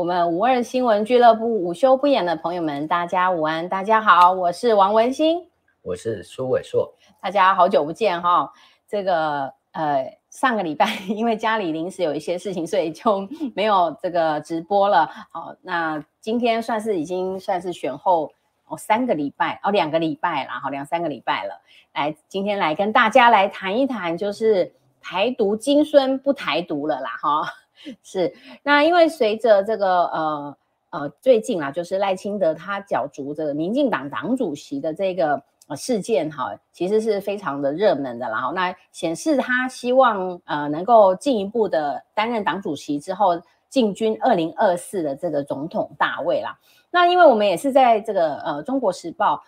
[0.00, 5.46] 嗨，我们五二新闻俱乐部午休不演的朋友们，大家午安，大家好，我是王文新，
[5.82, 6.90] 我是苏伟硕，
[7.20, 8.50] 大家好久不见哈、哦。
[8.88, 15.06] 这个呃，上个礼拜 因为家里临时有一些事情，所以就没有这个直播了。
[15.30, 18.32] 好，那今天算是已经算是选后
[18.68, 21.60] 哦三个礼拜哦两个礼拜了，好两三个礼拜了。
[21.92, 24.72] 来，今天来跟大家来谈一谈，就是。
[25.02, 27.42] 台独金孙不台独了啦，哈，
[28.02, 28.32] 是
[28.62, 30.56] 那因为随着这个呃
[30.90, 35.42] 呃最近啊，就是赖清德他角逐这个民进党党主席的这个
[35.76, 46.58] 事件哈，其实是非常的热门的啦，哈，那显示他希望呃能够进一步的担任党主席之后进军二零二四的这个总统大位啦。
[46.90, 49.42] 那因为我们也是在这个呃中国时报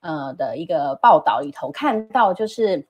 [0.00, 2.86] 呃的一个报道里头看到，就是。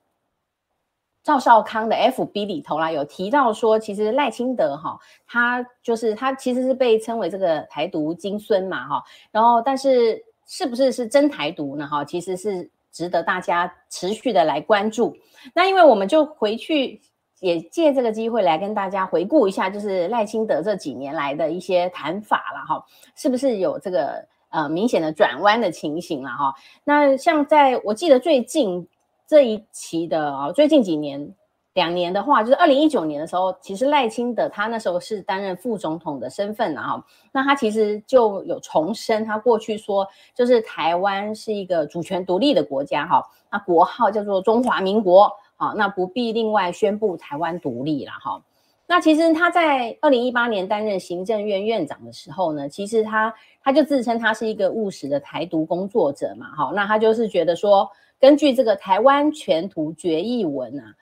[1.27, 15.17] 赵少康的 FB 里头啦，有提到说，其实赖清德哈，他就是他其实是被称为这个台独金孙嘛哈，然后但是是不是是真台独呢哈，其实是值得大家持续的来关注。
[15.53, 17.01] 那因为我们就回去
[17.41, 22.85] 也借这个机会来跟大家回顾一下，就是赖清德这几年来的一些谈法了哈，
[23.17, 26.53] 是不是有这个呃明显的转弯的情形了哈？
[26.85, 28.87] 那像在我记得最近。
[29.27, 31.35] 这一期的啊，最近几年
[31.73, 37.03] 两年的话，就是二零一九年的时候，其实赖清德他那时候是担任副总统的身份啊，
[37.33, 43.21] 那他其实就有重申他过去说，就是台湾是一个主权独立的国家哈，
[43.51, 48.41] 那国号叫做中华民国好，那不必另外宣布台湾独立了哈。
[48.87, 53.31] 那其实他在二零一八年担任行政院院长的时候呢，其实他
[53.63, 57.89] 他就自称他是一个务实的台独工作者嘛，哈，那他就是觉得说。
[58.19, 60.95] 根据这个台湾全图决议文啊，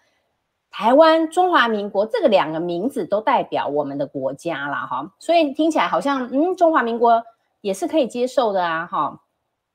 [0.69, 7.23] 台湾中华民国这个两个名字都代表我们的国家啦，哈，所以听起来好像嗯，中华民国
[7.61, 9.21] 也是可以接受的啊，哈。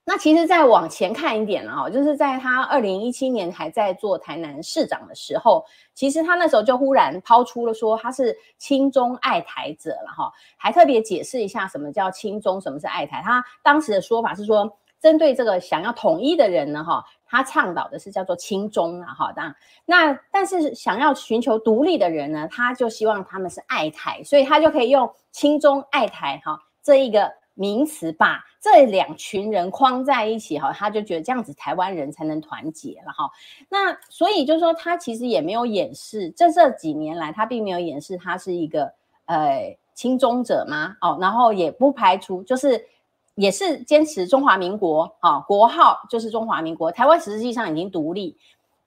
[0.05, 5.65] 那其实再往前看一点啊，就是在他二零一七年还在做台南市长的时候，
[5.95, 13.23] 其实他那时候就忽然抛出了说他是亲中爱台者了哈，还特别解释一下什么叫亲中，什么是爱台。
[13.23, 17.05] 他当时的说法是说，针对这个想要统一的人呢，哈。
[17.33, 19.55] 他倡导的是叫做亲中啊，哈，当然，
[19.87, 27.31] 那但是想要寻求独立的人呢，他就希望他们是爱台，所以他就可以用亲中爱台哈这一个
[27.61, 33.31] 名词把这两群人框在一起哈，他就觉得这样子台湾人才能团结了哈。
[33.69, 38.93] 那所以就是说他其实也没有掩饰，这这几年来他并没有掩饰他是一个
[39.27, 42.85] 呃亲中者嘛，哦，然后也不排除就是。
[43.37, 46.93] 也是坚持中华民国啊，国号就是中华民国。
[46.93, 48.37] 台湾实际上已经独立，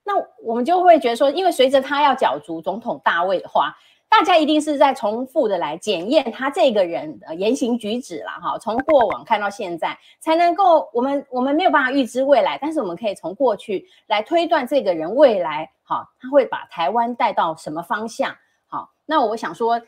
[0.03, 3.75] 那我们就会觉得说，因为随着他要角逐总统大位的话，
[4.15, 8.59] 大家一定是在重复的来检验他这个人的言行举止了哈。
[8.59, 18.35] 从过往看到现在，才能够我们我们没有办法预知未来，但是我们可以从过去来推断这个人未来哈，他会把台湾带到什么方向？
[18.67, 19.81] 好，那我想说，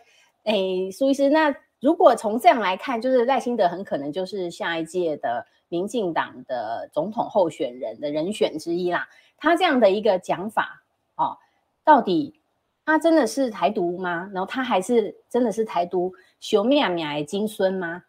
[0.44, 0.56] 哎，
[0.92, 1.56] 苏医师那。
[1.82, 9.08] 如果从这样来看，就是赖清德很可能就是下一届的民进党的总统候选人的人选之一啦。
[9.38, 10.82] 他这样的一个讲法，
[11.16, 11.38] 哦，
[11.84, 12.40] 到底
[12.86, 14.30] 他真的是台独吗？
[14.34, 18.04] 然后他还是真的是台独修面面的金孙吗？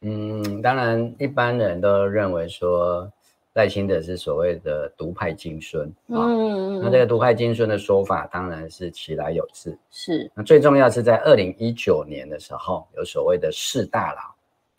[0.00, 3.10] 嗯，当然一般人都认为说。
[3.54, 10.30] 赖清德是所谓的独派金孙，嗯，嗯，那这个独派金孙的说法当然是其来有自，是。
[10.32, 14.20] 那最重要是在二零一九年的时候，有所谓的四大佬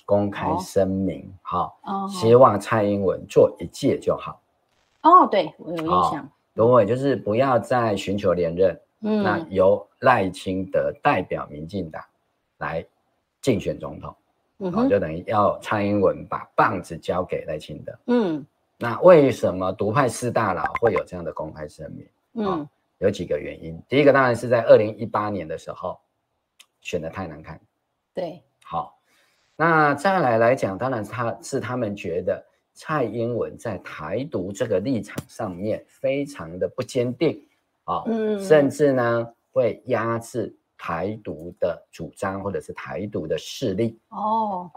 [0.05, 4.39] 公开声明，好，哦，希望蔡英文做一届就好。
[5.01, 6.31] 哦，对，我有印象。
[6.67, 12.03] 对，就是不要再寻求连任，嗯，那由赖清德代表民进党
[12.57, 12.85] 来
[13.41, 14.15] 竞选总统，
[14.57, 18.45] 嗯，就等于要蔡英文把棒子交给赖清德，嗯。
[18.81, 22.07] 那为什么独派四大佬会有这样的公开声明？
[22.35, 22.69] 嗯、哦，
[22.99, 23.77] 有几个原因。
[23.89, 25.99] 第一个当然是在二零一八年的时候
[26.79, 27.59] 选的太难看。
[28.13, 28.97] 对，好，
[29.57, 32.41] 那再来来讲，当然他是他们觉得
[32.81, 37.45] 蔡英文在台独这个立场上面非常的不坚定
[37.83, 38.05] 啊，
[38.39, 43.99] 甚至呢会压制台独的主张或者是台独的势力。
[44.07, 44.71] 哦，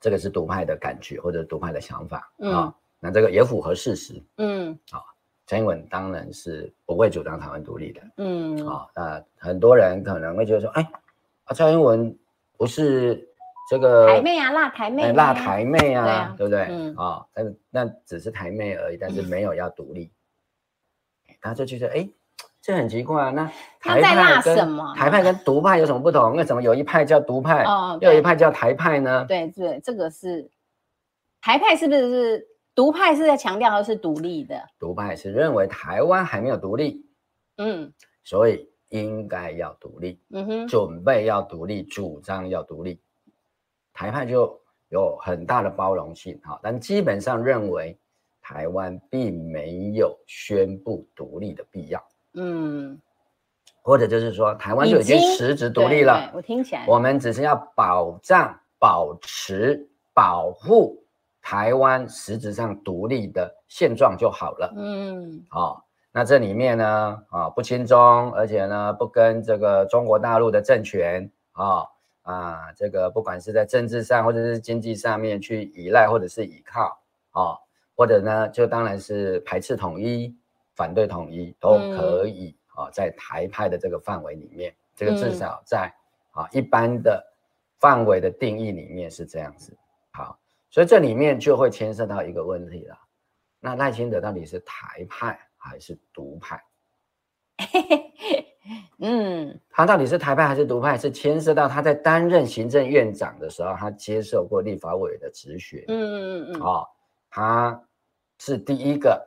[0.00, 2.74] 这个是独派的感觉或者独派的想法啊。
[2.98, 5.02] 那这个也符合事实，嗯，好、哦，
[5.46, 10.90] 蔡英文当然是不会主张台湾独立的，嗯，啊、哦，那很多人可能会觉得说，哎，
[11.44, 12.16] 啊，蔡英文
[12.56, 13.28] 不是
[13.68, 16.66] 这个台妹啊，辣台妹，辣台妹啊，对，啊对不对？
[16.68, 20.12] 嗯，啊、哦，但是那只是台妹而已，但是没有要独立，
[21.40, 22.08] 大家、嗯、就觉得，哎，
[22.60, 23.30] 这很奇怪啊。
[23.30, 23.46] 那
[23.80, 24.94] 台派跟什么？
[24.94, 26.36] 台派跟独派有什么不同？
[26.36, 29.24] 为什么有一派叫独派，哦，又有一派叫台派呢？
[29.26, 30.50] 对对，这个是
[31.40, 34.62] 台派，是不是是独派是在强调的是独立的？
[34.78, 37.06] 独派是认为台湾还没有独立，
[37.56, 37.90] 嗯，
[38.24, 43.00] 所以应该要独立，嗯哼，准备要独立，主张要独立。
[43.94, 44.60] 台派就
[44.90, 47.96] 有很大的包容性，哈，但基本上认为。
[48.46, 52.04] 台湾并没有宣布独立的必要，
[52.34, 53.00] 嗯，
[53.80, 56.30] 或者就是说，台湾就已经实质独立了。
[56.34, 61.02] 我听起来，我们只是要保障、保持、保护
[61.40, 64.70] 台湾实质上独立的现状就好了。
[64.76, 65.82] 嗯，好、哦，
[66.12, 66.84] 那这里面呢，
[67.30, 71.88] 啊、哦，不亲中，而且呢，不跟这个中国大陆的政权啊、哦、
[72.24, 77.00] 啊，这个不管是在政治上或者是经济上面去依赖或者是依靠
[77.30, 77.42] 啊。
[77.42, 77.60] 哦
[77.96, 80.36] 或者呢，就当然是排斥统一、
[80.74, 85.94] 反对统一都可以啊，在台派的这个范围里面，这个至少在
[86.32, 87.24] 啊一般的
[87.78, 89.72] 范围的定义里面是这样子。
[90.10, 90.36] 好，
[90.70, 92.98] 所以这里面就会牵涉到一个问题了，
[93.60, 96.60] 那赖清德到底是台派还是独派？
[98.98, 100.96] 嗯，他到底是台派还是独派？
[100.96, 105.84] 是牵涉到他在担任行政院长的时候，他接受过立法委员的质询。
[105.88, 106.90] 嗯嗯嗯嗯，好。
[107.36, 107.82] 他
[108.38, 109.20] 是第一个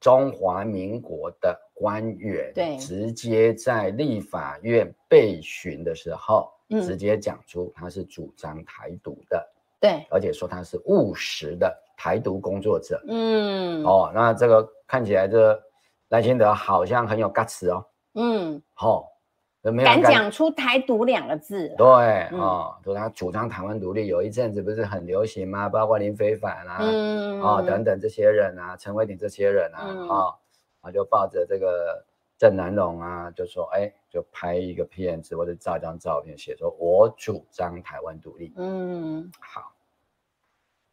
[0.00, 9.46] 中华民国的官员，对，直接在立法院被询的时候，嗯，直接讲出他是主张台独的，
[9.78, 15.62] 对，而且说他是务实的台独工作者，嗯，哦，那这个看起来这
[16.08, 19.06] 赖清德好像很有 guts 哦，嗯，好、哦。
[19.84, 21.86] 敢讲出台独两个字，对
[22.38, 25.68] 啊，就、他主张台湾独立，有一阵子不是很流行吗？
[25.68, 30.34] 包括林非凡啊，嗯、哦等等这些人啊，陈伟霆这些人啊，嗯、哦，
[30.80, 32.02] 啊就抱着这个
[32.38, 38.54] 郑南榕啊，就说哎，就拍一个片子或者照一张照片，写说我主张台湾独立。
[38.56, 39.74] 嗯，好，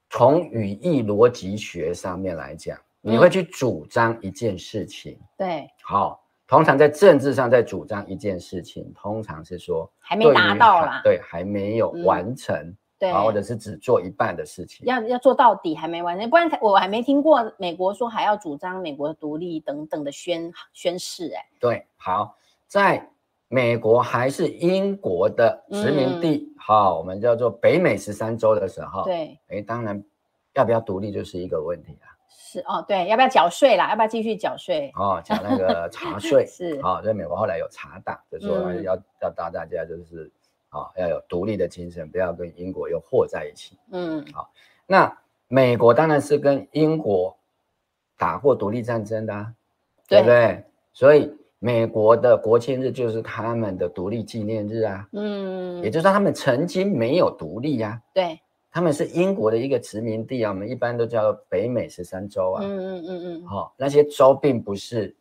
[0.10, 6.22] 从语义逻辑学上面来讲，你会去主张一件事情，嗯、对，好。
[6.48, 23.10] 通常在政治上，在主张一件事情，通常是说还没达到啦，对，还没有完成，嗯、对，或者是只做一半的事情，要要做到底还没完成，不然我还没听过美国说还要主张美国的独立等等的宣宣誓，哎，对，好，在
[23.50, 30.02] 美国还是英国的殖民地，嗯、好，我们叫做北美十三州的时候，对，哎，当然
[30.54, 32.16] 要不要独立就是一个问题啊。
[32.50, 33.90] 是哦，对，要不要缴税啦？
[33.90, 34.90] 要不要继续缴税？
[34.96, 36.82] 哦，缴那个 茶税是。
[36.82, 40.32] 好、哦，在美国后来有茶党，就说要、嗯、要大大家就是
[40.70, 43.78] 啊、哦，要有独立的精神，不要跟英国又和在一起。
[43.92, 44.48] 嗯，好、哦，
[44.86, 45.18] 那
[45.50, 47.38] 美国当然是跟英国
[48.18, 49.54] 打过独立战争的、啊，
[50.08, 50.64] 对，对不对？
[50.94, 55.06] 所以美国的国庆日就是他们的独立纪念日啊。
[55.12, 58.14] 嗯，也就是说他们曾经没有独立呀、啊。
[58.14, 58.40] 对。
[58.78, 62.64] 他们是英国的一个殖民地啊，我们一般都叫北美十三州啊。
[62.64, 63.48] 嗯嗯嗯嗯。
[63.48, 65.16] 好、哦，那些州并不是，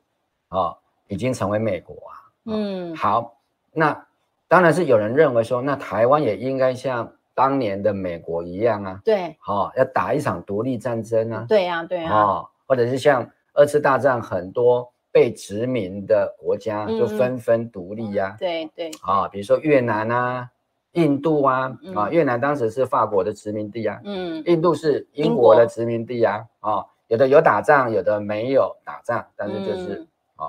[0.51, 0.77] 哦，
[1.09, 2.13] 已经成为美国啊。
[2.43, 2.95] 哦、嗯。
[2.95, 3.39] 好，
[3.73, 4.07] 那
[4.47, 9.01] 当然是有人认为说，那台湾也应该像当年的美国一样啊。
[9.03, 9.35] 对。
[9.41, 11.47] 好、哦，要打一场独立战争啊。
[11.49, 12.23] 对呀、啊，对呀、啊。
[12.25, 18.39] 哦，或者是像二次大战很多被殖民的国家就纷纷独立呀、啊嗯。
[18.39, 18.91] 对对。
[19.01, 20.51] 啊、哦，比如说越南啊。
[20.97, 30.49] 印度啊，啊，越南当时是法国的殖民地啊，嗯，印度是英国的殖民地啊，啊，有的有打仗，有的没有打仗，但是就是啊，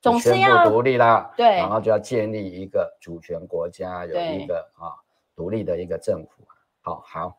[0.00, 4.96] 总宣布独立啦，对，然后就要建立一个主权国家，有一个啊
[5.36, 6.42] 独立的一个政府，
[6.80, 7.36] 好好，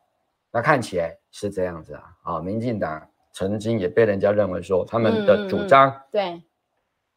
[0.52, 6.40] 那看起来是这样子啊，啊，民进党曾经也被人家认为说他们的主张，对，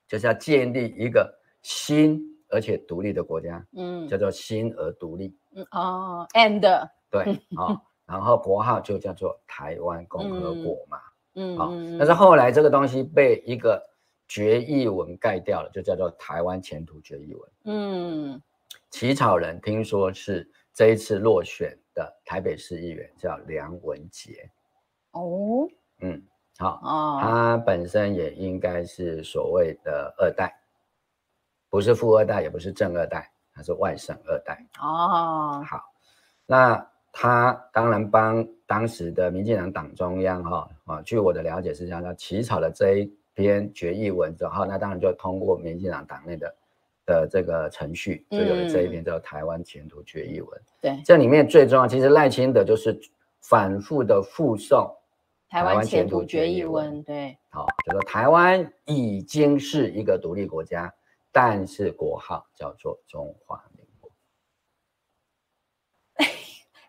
[0.08, 2.26] 就是要建立一个新。
[2.50, 6.89] 而且独立的国家，嗯，叫做新而独立，嗯哦，and。
[7.10, 7.24] 对
[7.56, 10.98] 啊、 哦，然后国号就叫做台湾共和国嘛，
[11.36, 13.82] 嗯，好、哦，但是后来这个东西被一个
[14.27, 18.42] 决议文盖掉了，就叫做台湾前途决议文，嗯，
[18.89, 24.50] 起草人听说是这一次落选的台北市议员叫梁文杰，
[25.12, 25.68] 哦，
[26.01, 26.22] 嗯，
[26.58, 30.54] 好，哦，他本身也应该是所谓的二代。
[31.77, 34.65] 不是富二代，也不是正二代，他是外省二代。
[34.81, 35.79] 哦，好，
[36.48, 46.55] 那他当然帮当时的民进党党中央哈啊，据我的了解是这样，他起草了这一篇决议文之后，那当然就通过民进党党内的
[47.05, 50.50] 的这个程序，就有了这一篇叫《台湾前途决议文》。
[50.81, 53.00] 对、嗯，这里面最重要，其实赖清德就是
[53.39, 54.91] 反复的附送
[55.48, 57.03] 台湾前途决议文。
[57.03, 60.91] 对，好，就说台湾已经是一个独立国家。
[61.39, 64.12] 但是国号叫做中华民国。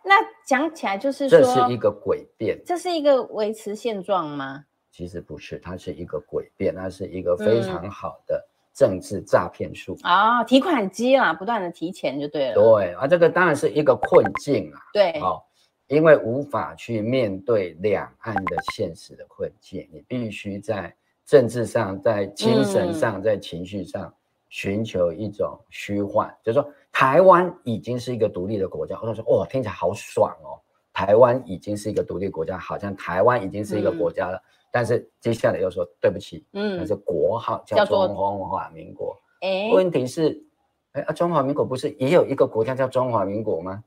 [0.02, 0.14] 那
[0.46, 4.64] 讲起来就是说，这是一个诡辩，这是一个维持现状吗？
[4.90, 12.54] 其实不是，它是一个诡辩，它是一个非常好的政治诈骗术啊，提款机啦，不断的提钱就对了。
[12.54, 14.80] 对啊，这个当然是一个困境啊。
[14.94, 15.42] 对，哦，
[15.88, 24.10] 因为无法去面对两岸的现实的困境，你必须在政治上、在精神上、嗯、在情绪上
[24.48, 26.68] 寻求一种虚幻，就是说。
[26.90, 30.58] 台湾已经是一个独立的国家，我说哦，听起来好爽哦。
[30.92, 34.36] 台湾已经是一个独立国家，好像台湾已经是一个国家了。
[34.36, 39.16] 嗯、但是接下来又说对不起，嗯，但是国号叫中华民国。
[39.42, 40.42] 哎，问题是，
[40.90, 43.84] 哎啊，中华民国不是也有一个国家叫中华民国吗？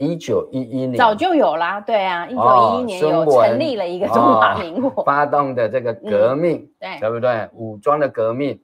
[0.00, 7.48] 一九一一年早就有啦，对啊，一九一一年有成立了一个中华民国，哦、发动的这个革命，嗯、对，对不对？
[7.54, 8.60] 武装的革命。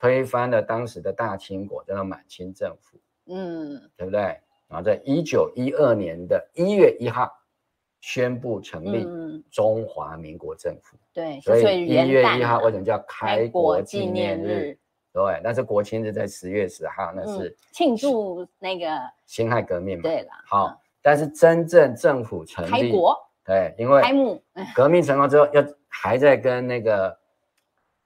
[0.00, 4.20] 推翻了当时的大清国，叫做满清政府，嗯，对不对？
[4.68, 7.28] 然后在一九一二年的一月一号
[8.00, 9.04] 宣布成立
[9.50, 14.78] 中华民国政府，对，所以一月一号为什么叫开国纪念日？
[15.12, 18.86] 对，那是国庆日，在十月十号，那是庆祝那个
[19.26, 20.02] 辛亥革命嘛？
[20.02, 24.42] 对了，好，但是真正政府成立，开国，对，因为开幕
[24.74, 27.18] 革命成功之后，又还在跟那个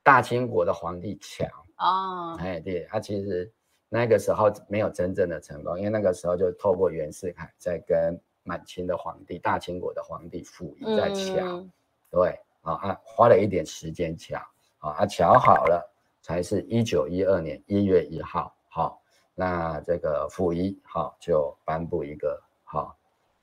[0.02, 1.48] 大清国的皇帝抢。
[1.78, 3.50] 哦，哎，对，他其实
[3.88, 11.70] 那个时候没有真正的成功，因为那个时候就透过袁世凯在跟满清的皇帝、大清国的皇帝溥仪在抢，嗯、
[12.10, 14.40] 对，啊，花了一点时间抢，
[14.78, 15.91] 啊，抢好了，
[16.22, 18.98] 才是一九一二年一月一号，好，
[19.34, 22.96] 那这个溥仪好就颁布一个好，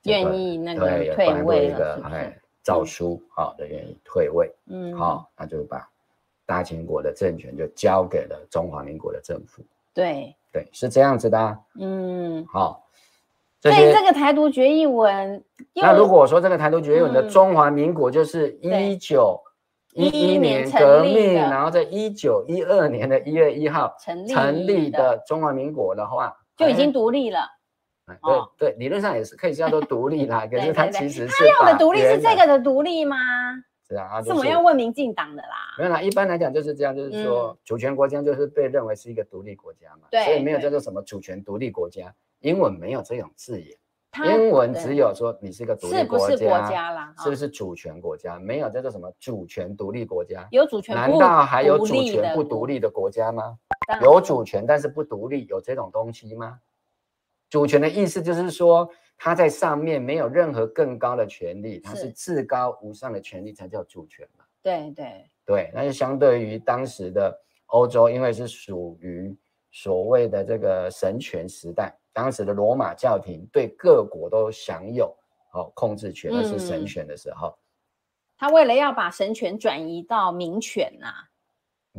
[0.06, 5.88] 愿意那个退位一个哎诏书，好的愿意退位，嗯，好，那就把。
[6.46, 9.62] 大清国的政权就交给了中华民国的政府。
[9.94, 11.60] 对对，是这样子的、啊。
[11.80, 12.84] 嗯，好。
[13.62, 15.44] 所以这个台独决议文，
[15.76, 19.40] 那如果说这个台独决议文的中华民国就是一九
[20.00, 27.40] 一一年革命，然后在一九一二年的一月一号成立成立的中华民国的话，就已经独立了。
[28.06, 28.18] 哎、
[28.58, 30.48] 对对，理论上也是可以叫做独立啦。
[30.50, 33.18] 可是它其实是他要的独立是这个的独立吗？
[33.88, 35.76] 是啊，是我要问民进党的啦。
[35.78, 42.14] 没有啦，一般来讲就是这样，就是说主权国家就是被认为是一个独立国家嘛，所以没有叫做什么主权独立国家。
[42.42, 43.78] 英文没有这种字眼，
[44.26, 47.14] 英文只有说你是一个独立国家，是不是国家啦？
[47.20, 48.40] 是不是主权国家？
[48.40, 50.48] 没有叫做什么主权独立国家。
[50.52, 53.58] 有主权，难道还有主权不独立的国家吗？
[54.02, 56.60] 有主权但是不独立，有这种东西吗？
[57.50, 58.90] 主权的意思就是说。
[59.22, 64.46] 他在上面没有任何更高的权利，他是至高无上的权利才叫主权嘛？
[64.64, 69.38] 对对对，那就相对于当时的欧洲，因为是属于
[69.72, 75.16] 所谓的这个神权时代，当时的罗马教廷对各国都享有
[75.54, 77.58] 哦控制权，那是神权的时候。
[78.38, 81.30] 他为了要把神权转移到民权呐、啊？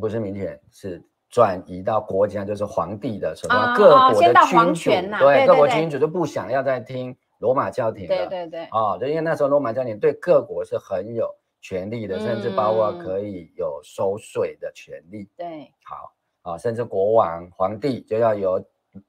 [0.00, 1.04] 不是民权，是。
[1.32, 8.08] 转移到国家，就是皇帝的什么各国的君主，啊哦、对，对，对，对各国君主就不想要再听罗马教廷了。
[8.08, 15.28] 对对对，哦，就因为那时候罗马教廷对各国是很有权利的，嗯、甚至包括可以有收税的权利。
[15.36, 16.12] 对，好
[16.42, 18.60] 啊、哦，甚至国王、皇帝就要由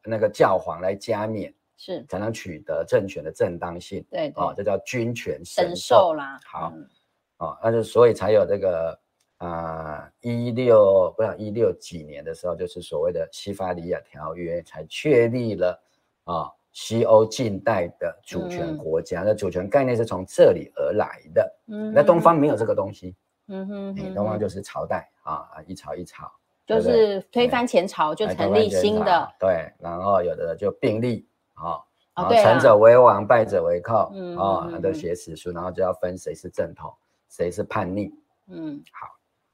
[0.04, 4.06] 那个教皇来加冕，是才能取得政权的正当性。
[4.10, 6.40] 对，对，哦，这叫君权神授啦。
[6.46, 6.90] 好，嗯、
[7.38, 9.00] 哦，那就所以才有这个。
[9.42, 15.84] 啊，一六不知道一六几年的时候，就是所谓的西法里亚条约，才确立了
[16.26, 19.24] 啊西欧近代的主权国家。
[19.24, 21.56] 那、嗯、主权概念是从这里而来的。
[21.70, 23.16] 嗯，那东方没有这个东西。
[23.48, 26.32] 嗯哼，哼，东方就是朝代啊，一朝一朝，
[26.76, 29.32] 就是推翻前朝就成立新的。
[29.40, 31.80] 对，然后有的就并立啊，
[32.14, 34.12] 啊，成者为王，败者为寇。
[34.14, 36.94] 嗯啊，都写史书，然后就要分谁是正统，
[37.30, 38.14] 谁是叛逆。
[38.48, 39.08] 嗯，好。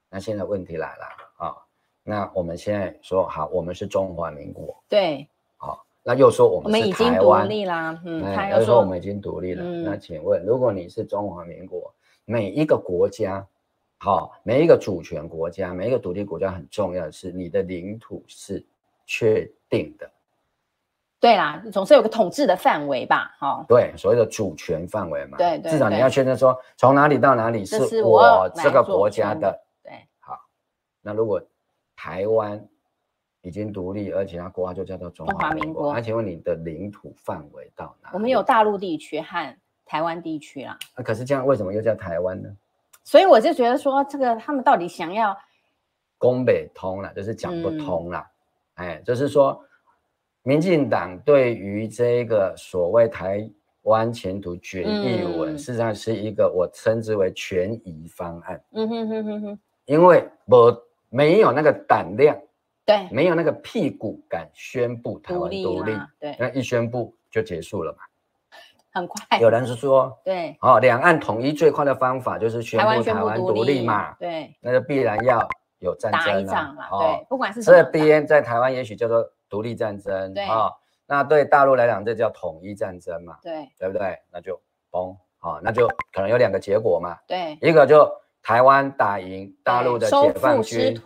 [0.10, 1.04] 那现在问题来了
[1.36, 1.58] 啊、哦，
[2.02, 5.28] 那我们现在说好，我们是中华民国，对，
[5.58, 13.46] 好、哦，那又说我们是台湾，我们已经独立啦，嗯，他又说我们已经独立了，嗯、那请问，如果你是中华民国，每一个国家，
[14.00, 18.64] 好、哦，每一个主权国家，每一个独立国家，很重要的是你的领土是
[19.06, 20.10] 确定的，
[21.20, 29.60] 对啦，总是有个统治的范围吧，哈、哦，对，所谓的主权范围嘛，对，对，至少你要确认说，从哪里到哪里是我这个国家的。
[29.84, 30.38] 对，好
[31.02, 31.42] 那如果
[31.96, 32.64] 台湾
[33.42, 38.14] 已经独立，而且它国号就叫做中华民国，那请问你的领土范围到哪里？
[38.14, 40.78] 我们有大陆地区和台湾地区啦。
[40.96, 42.50] 那可是这样，为什么又叫台湾呢？
[43.08, 45.34] 所以我就觉得说，这个他们到底想要
[46.20, 48.22] 讲不通了，就是讲不通了。
[48.76, 49.64] 嗯、哎，就是说，
[50.44, 53.50] 民进党对于这个所谓台
[53.84, 58.62] 湾前途决议文，嗯、事实上是一个我称之为权宜方案。
[58.74, 60.78] 嗯哼哼哼哼，因为我
[61.10, 62.38] 没有那个胆量，
[62.86, 68.00] 对，没有那个屁股敢宣布台湾独立，对，那一宣布就结束了嘛。
[68.98, 75.48] 很快，有人是说，对，哦，两岸统一最快的方法就是宣布台湾独立嘛，对，那就必然要
[75.80, 80.44] 有战争啊，打一仗嘛，对，不管是这边在台湾也许叫做独立战争，对。
[80.44, 80.72] 啊，
[81.06, 84.20] 那对大陆来讲这叫统一战争嘛，对，对不对？
[84.32, 84.60] 那就
[84.92, 91.00] 崩，啊，那就可能有两个结果嘛，对，一个就台湾打赢大陆的解放军，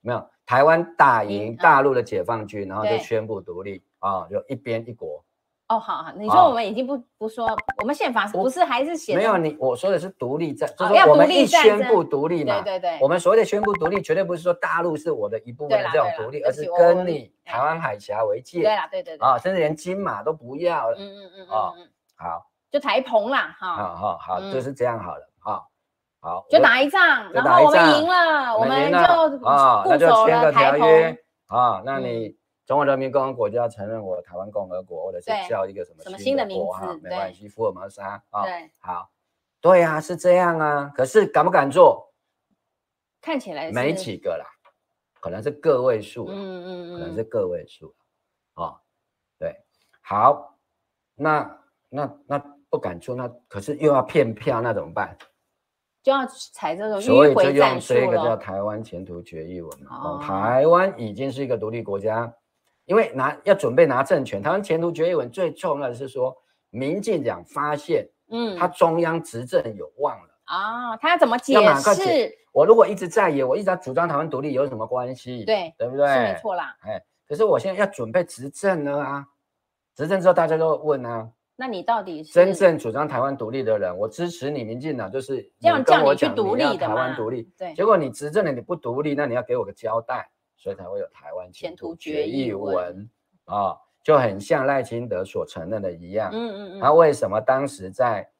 [0.00, 5.24] 没有，台湾打赢大陆的解放军，然后就宣布独立啊，就一边一国。
[5.72, 7.46] 哦，好，好，你说我们已经不不说，
[7.80, 21.72] 我们宪法不是还是写没有你，我说的是独立战，就是我们一宣布独立嘛，对对对，我们所谓的宣布独立，绝对不是说大陆是我的一部分的这种独立，而是跟你台湾海峡为界，对啦，对对对，啊，甚至连金马都不要嗯，嗯嗯嗯啊，
[22.16, 25.68] 好，就台澎啦，哈，好好好，就是这样好了，好，
[26.20, 32.36] 好，就打一仗，然后我们赢了，我们就啊，那就签个条约，啊，那你。
[32.72, 39.10] 中华人民共和国就要承认我台湾共和国，或者是叫一个什么新的名字哈，没关系，福尔摩沙啊，对，好，
[39.60, 42.10] 对啊，是这样啊，可是敢不敢做？
[43.20, 44.46] 看起来没几个啦，
[45.20, 47.94] 可能是个位数，嗯嗯嗯，可能是个位数，
[48.54, 48.80] 哦，
[49.38, 49.54] 对，
[50.00, 50.56] 好，
[51.14, 51.58] 那
[51.90, 52.38] 那那
[52.70, 55.14] 不敢做，那可是又要骗票，那怎么办？
[56.02, 62.34] 就要采这种所以就用这个叫台湾前途决议文嘛，台湾已经是一个独立国家。
[62.86, 66.36] 因为拿要准备拿政权，台湾前途决议文最重要的是说，
[66.70, 71.54] 民进党发现，嗯，他中央执政有望了啊，他要怎么解
[71.94, 72.36] 释？
[72.52, 75.44] 我如果一直在野，我一直在主张台湾独立，有什么关系？
[75.44, 76.06] 对，对不对？
[76.08, 76.76] 是没错啦。
[76.82, 79.26] 哎，可是我现在要准备执政了啊，
[79.96, 83.96] 执政之后大家都问啊，那你到底是真正主张台湾独立的人？
[83.96, 86.78] 我支持你，民进党就是这样叫你去独立的？
[86.78, 87.72] 台湾独立，对。
[87.74, 90.28] 结果你执政了，你不独立，那你要给我个交代。
[90.62, 93.10] 所以才会有台湾前途决议文
[93.46, 96.30] 啊、哦，就很像赖清德所承认的一样。
[96.32, 96.80] 嗯嗯嗯。
[96.80, 98.30] 他为什么当时在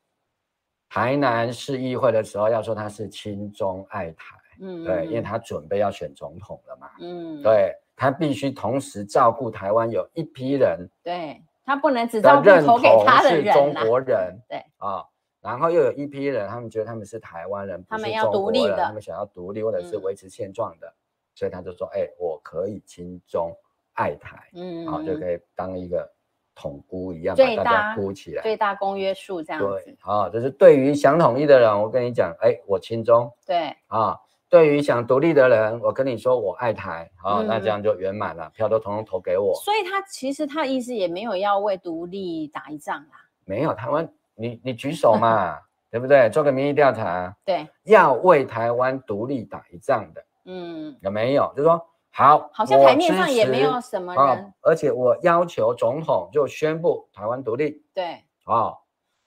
[0.88, 4.36] 台南市议会的时候要说他是亲中爱台？
[4.60, 6.90] 嗯，对，因为他准备要选总统了嘛。
[7.00, 14.38] 嗯，对，他必须同时照顾台湾有一批人，对，他不能只照顾投给他的人，是中国人。
[14.48, 15.06] 对啊、哦，
[15.40, 20.86] 然后又有一批人，他们觉得他们是台湾人，他们要独立的，他们想要独立或者是维持现状的。
[20.86, 21.01] 嗯
[21.34, 23.54] 所以他就说：“哎、欸，我可以亲中
[23.94, 26.08] 爱台，嗯，好，就可以当一个
[26.54, 29.82] 统孤一样，把大家孤起来，最大公约数这样子。
[29.84, 33.32] 对，好，就是对于想统一的人，我跟你讲，哎、欸，我亲中。
[33.46, 34.18] 对，啊，
[34.48, 39.54] 对于想独立的人，我跟你说，我爱台，好，嗯、那这样就圆满了，票都统统投给我。
[39.64, 43.16] 所以他其实他的意思也没有要为独立打一仗啦。
[43.44, 45.58] 没有，台湾，你你举手嘛，
[45.90, 46.28] 对不对？
[46.28, 51.52] 做个民意调查，对，要为台湾独立打一仗的。”嗯，有没有？
[51.56, 57.84] 就是说好，好像台面上也没有什么人，哦、而且我要求总统就宣布台湾独立。
[57.94, 58.78] 对，哦，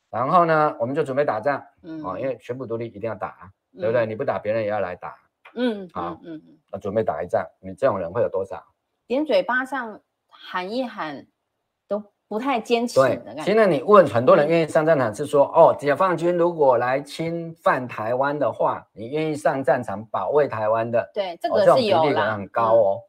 [0.10, 1.66] 然后呢，我们就准备打仗。
[1.82, 4.06] 嗯，哦，因为宣布独立一定要打，嗯、对不对？
[4.06, 5.16] 你不打，别人也要来打。
[5.56, 8.64] 嗯，好，嗯嗯，那准备打一仗，你这种人会有多少？
[9.08, 11.28] 连嘴巴上喊一喊。
[12.28, 13.44] 不太坚持的感觉。
[13.44, 21.10] 现在你问很多人愿意上战场，是说、嗯、哦，解放军如果来侵犯台湾的话，你愿意上战场保卫台湾的？
[21.14, 22.98] 对，这个是有、哦、这种比例很高哦。
[22.98, 23.06] 嗯、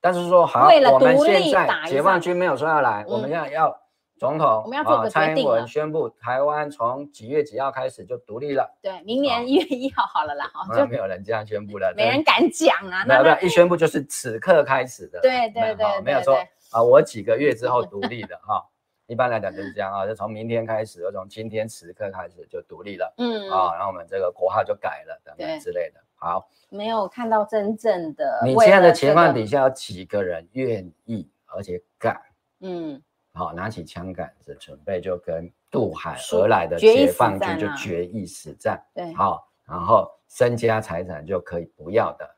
[0.00, 3.76] 但是说好，我们现在解放军没有说要来，嗯、我们现在要
[4.20, 8.72] 总统，我们要做个决定、哦、蔡英文宣布台湾从几月几号开始就独立了。
[8.80, 13.04] 对，明年一月一号好了啦，好、哦，就没有人这样宣布了，没人敢讲啊。
[13.04, 15.20] 没有没有，一宣布就是此刻开始的。
[15.20, 16.38] 对对对，没有说。
[16.74, 18.62] 啊，我几个月之后 独立的哈，
[19.06, 26.00] 一般来讲就是这样啊，就从明天开始，就从今天此刻开始就独立了，嗯啊，然后我们这个国号就改了等等之类的。
[26.16, 28.40] 好，没有看到真正的。
[28.44, 32.20] 你现在的情况底下，有几个人愿意而且敢？
[32.60, 33.00] 嗯，
[33.34, 38.82] 好，拿起枪杆子准备就跟渡海而来的解放军就决一死战。
[38.94, 42.28] 对，好，然后身家财产就可以不要的。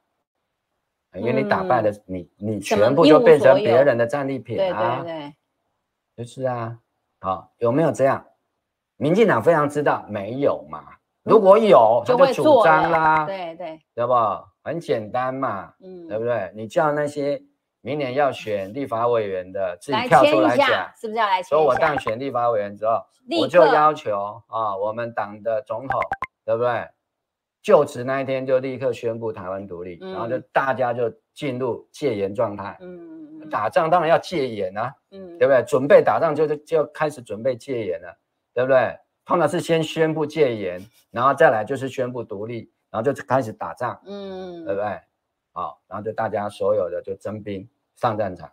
[1.18, 5.02] 因为你打败了你，你全部就变成别人的战利品啊！
[5.02, 5.34] 对对
[6.16, 6.78] 对，就是啊，
[7.20, 8.24] 好，有没有这样？
[8.96, 10.84] 民进党非常知道没有嘛？
[11.22, 14.14] 如果有，他就主张啦，对对，对不？
[14.62, 16.50] 很简单嘛，嗯，对不对？
[16.54, 17.40] 你叫那些
[17.80, 21.42] 明年要选立法委员的自己跳出来讲，是不是要来？
[21.42, 23.00] 说我当选立法委员之后，
[23.40, 26.00] 我就要求啊，我们党的总统，
[26.44, 26.88] 对不对？
[27.66, 32.78] 就职那一天就立刻宣布台湾独立，嗯、然后就大家就进入戒严状态。
[32.80, 35.64] 嗯，打仗当然要戒严啊，嗯，对不对？
[35.66, 38.16] 准备打仗就就开始准备戒严了，
[38.54, 38.96] 对不对？
[39.24, 45.00] 通常是先宣布戒严，然后再来就是宣布独立，然后就开始打仗，嗯，对不对？
[45.50, 48.48] 好，然后就大家所有的就征兵上战场，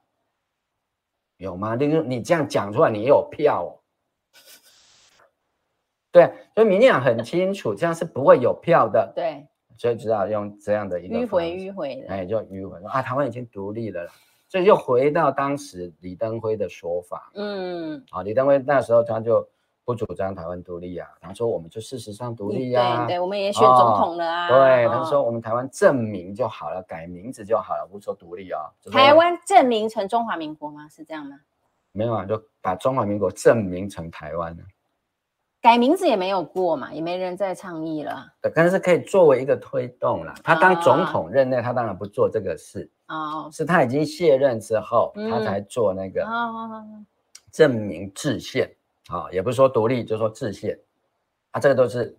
[1.38, 1.76] 有吗？
[1.76, 3.70] 你你这样讲出来，你有票哦。
[6.14, 9.12] 对，所以民进党很清楚，这样是不会有票的。
[9.16, 9.46] 对，
[9.76, 14.08] 所以只好用这样的一个迂回迂回的，哎，就迂回说啊，台湾已经独立了，
[14.48, 17.32] 所以又回到当时李登辉的说法。
[17.34, 19.46] 嗯，啊，李登辉那时候他就
[19.84, 24.48] 不主张台湾独立啊，他说我们就事实上独立、啊，对对，我们也选总统了啊。
[24.50, 28.92] 哦、对，哦、他说我们台湾证明就好了，改名字就好了，不说独立啊、哦。
[28.92, 30.88] 台湾证明成中华民国吗？
[30.88, 31.40] 是这样吗？
[31.92, 34.64] 没有啊，就把中华民国证明成台湾了。
[35.64, 38.28] 改名字也没有过嘛，也没人在倡议了。
[38.42, 40.36] 对，但是可以作为一个推动啦。
[40.44, 42.92] 他当总统任内，他当然不做这个事。
[43.08, 46.28] 哦，是他已经卸任之后，嗯、他才做那个
[47.50, 48.70] 证明制宪。
[49.08, 50.78] 啊，也不是说独立，就是说制宪。
[51.52, 52.14] 啊，这个都是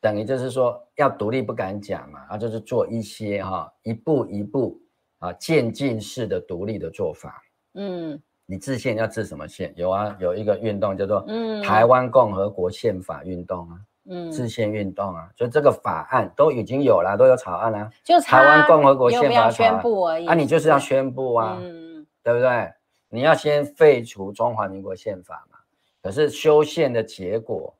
[0.00, 4.80] 等于就是说要独立不敢讲嘛，啊，就是做一些哈，一步一步
[5.18, 7.42] 啊渐进式的独立的做法。
[7.74, 8.18] 嗯。
[8.50, 9.70] 你制宪要制什么宪？
[9.76, 11.22] 有啊，有一个运动叫做
[11.62, 13.76] “台湾共和国宪法运动”啊，
[14.08, 20.26] 嗯，制宪运动啊，所以这个法案都已经有了，都有草案啦、啊，就台湾共和国宪法宣布而已。
[20.26, 22.72] 啊，你就是要宣布啊，嗯，对不对？
[23.10, 25.58] 你要先废除中华民国宪法嘛，
[26.02, 27.74] 可是修宪的结果，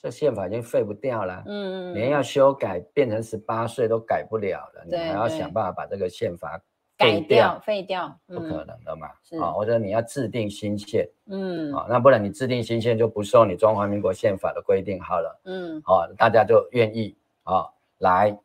[0.00, 6.58] 这宪法已经废不掉了，嗯，连要修改变成十八岁都改不了了，你还要想办法把这个宪法。
[7.00, 9.08] 改掉、废掉，不可能的嘛？
[9.22, 17.64] 是啊，或者你要制定新宪，嗯，啊，那不然你制定新宪就不受你中华民国宪法的规定好了，嗯，好，大家就愿意啊
[17.98, 18.38] 来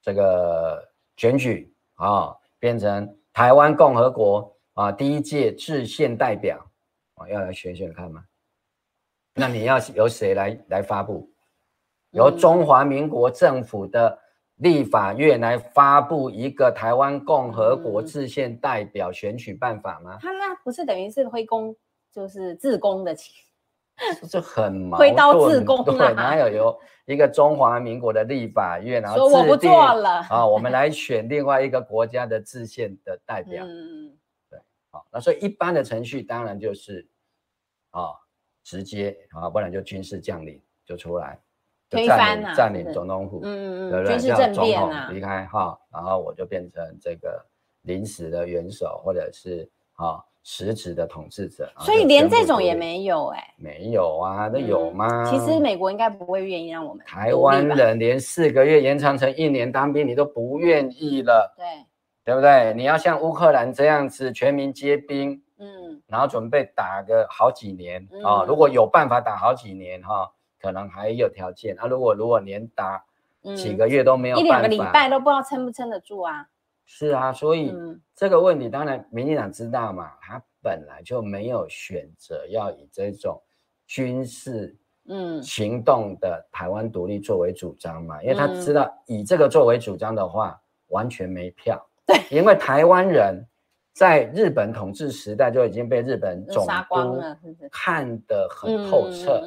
[0.00, 0.84] 这个
[1.16, 6.58] 选举啊，变成台湾共和国啊第一届制宪代表
[7.14, 8.24] 啊，要来选选看吗？
[9.34, 11.30] 那你要由谁来来发布？
[12.10, 14.18] 由中华民国政府的。
[14.62, 20.18] 立法院来发布一个台湾共和国制宪代表选举办法吗？
[20.20, 21.74] 他那不是等于是挥公，
[22.12, 23.34] 就是自公的情，
[24.30, 25.10] 这很矛盾。
[25.10, 33.64] 挥刀自宫对，哪有有一个中华民国的立法院，然后说我不做了啊，我们来选另外一个国家的制宪的代表。
[33.66, 34.16] 嗯，
[34.48, 37.04] 对，好，那所以一般的程序当然就是
[37.90, 38.14] 啊，
[38.62, 41.36] 直接啊，不然就军事将领就出来。
[41.92, 44.18] 推翻啊，占领总统府，嗯嗯，对不对？
[44.18, 47.44] 军事政变啊，离开哈，然后我就变成这个
[47.82, 51.70] 临时的元首，或者是啊实质的统治者。
[51.80, 55.06] 所以连这种也没有哎、欸，没有啊，那有吗？
[55.26, 61.66] 其实美国应该不会愿意让我们台湾人连四个月延长成一年当兵，你都不愿意了，对
[62.24, 62.72] 对不对？
[62.74, 70.32] 你要像乌克兰这样子全民皆兵，嗯，然后准备打个好几年啊，如果有办法打好几年哈。
[70.62, 73.04] 可能还有条件啊，如果如果连打
[73.56, 76.46] 几个月都没有，嗯、一两个礼拜都不知道撑不撑得住啊。
[76.84, 77.74] 是啊，所以
[78.14, 83.42] 这个问题当然民进党知道嘛，他本来就没有选择要以这种
[83.86, 84.76] 军事
[85.08, 91.84] 嗯行动的台湾独立作为主张嘛，因为他知道以这个作为主张的话完全没票。
[92.06, 93.44] 对，因为台湾人
[93.92, 97.20] 在日本统治时代就已经被日本总督
[97.70, 99.42] 看得很透彻。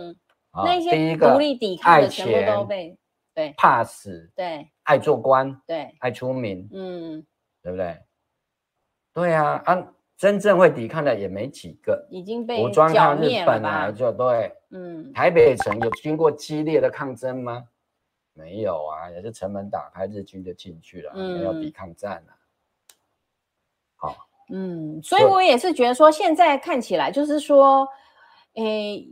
[0.64, 2.98] 那些独立抵抗的全部都被
[3.34, 7.26] 对怕死，对爱做官，对爱出名，嗯，
[7.62, 7.98] 对不对？
[9.14, 17.66] 对啊，啊，真正会抵抗的也没几个，已经被武装抗日本来就对，嗯，台北城有经过激烈的抗争吗？
[18.34, 22.34] 没有啊，也是城门打开，日军就进去了，没有抵抗战了。
[23.98, 24.16] 好，
[24.50, 27.86] 嗯，所以我也是觉得说，现在看起来就是说，
[28.54, 29.06] 诶。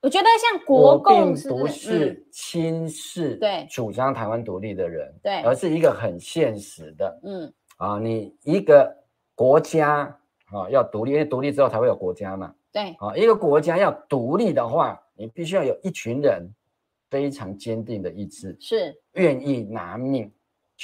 [0.00, 7.52] 我觉得像国共并不是轻视对主张台湾独立的人，对，而是一个很现实的，嗯。
[7.78, 8.92] 啊，你一个
[9.34, 10.04] 国家
[10.52, 16.48] 啊要独立，因为独立之后才会有国家嘛，对，啊，一个国家要独立的话，你必须要有一群人
[17.08, 18.96] 非常坚定的意志，是。
[19.14, 20.32] 愿意拿命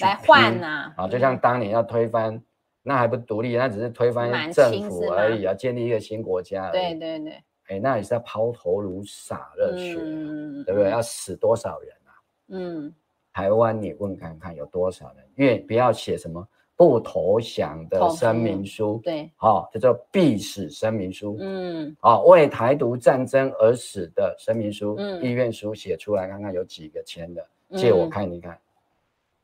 [0.00, 2.40] 来换呐，啊，就像当年要推翻，
[2.82, 7.42] 那还不独立，那只是推翻政府而已啊，建立一个新国家，对对对。
[7.68, 10.90] 哎，那也是要抛头颅洒热血，嗯、对不对？
[10.90, 12.10] 要死多少人啊？
[12.48, 12.94] 嗯，
[13.32, 16.46] 台湾你问看看有多少人因为不要写什么
[16.76, 19.00] 不投降的声明书？
[19.02, 21.36] 对，好、哦，叫做必死声明书。
[21.40, 27.46] 嗯，好、哦，为台独战争而死的声明书、嗯、意愿书写出来看看有几个签的？
[27.76, 28.60] 借我看一看，嗯、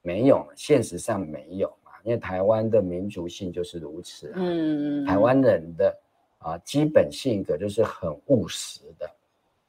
[0.03, 4.35] 没有，现实上没有嘛，因为台湾的民族性就是如此、啊。
[4.37, 5.97] 嗯，台湾人的
[6.41, 9.09] 啊基本性格就是很务实的。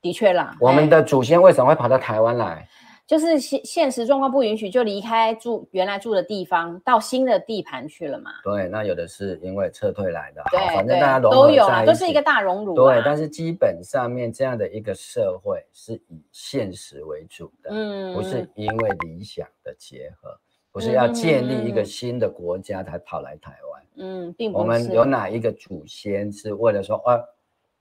[0.01, 2.67] 的确啦，我们的祖先为什么会跑到台湾来？
[3.05, 8.31] 就是现现实状况不允许，就离开住原来住的地方，到新的地盘去了嘛。
[8.41, 12.73] 对，那有的是因为撤退来的，对，反正大家都有啊，都是一个大熔炉。
[12.73, 20.39] 对，但是基本上面这样的一个社会是以现实为主的，嗯，不是因为理想的结合，
[20.71, 24.61] 不是要建立一个新的国家才跑来台湾，嗯，并不是。
[24.61, 27.23] 我们有哪一个祖先是为了说，哦、啊，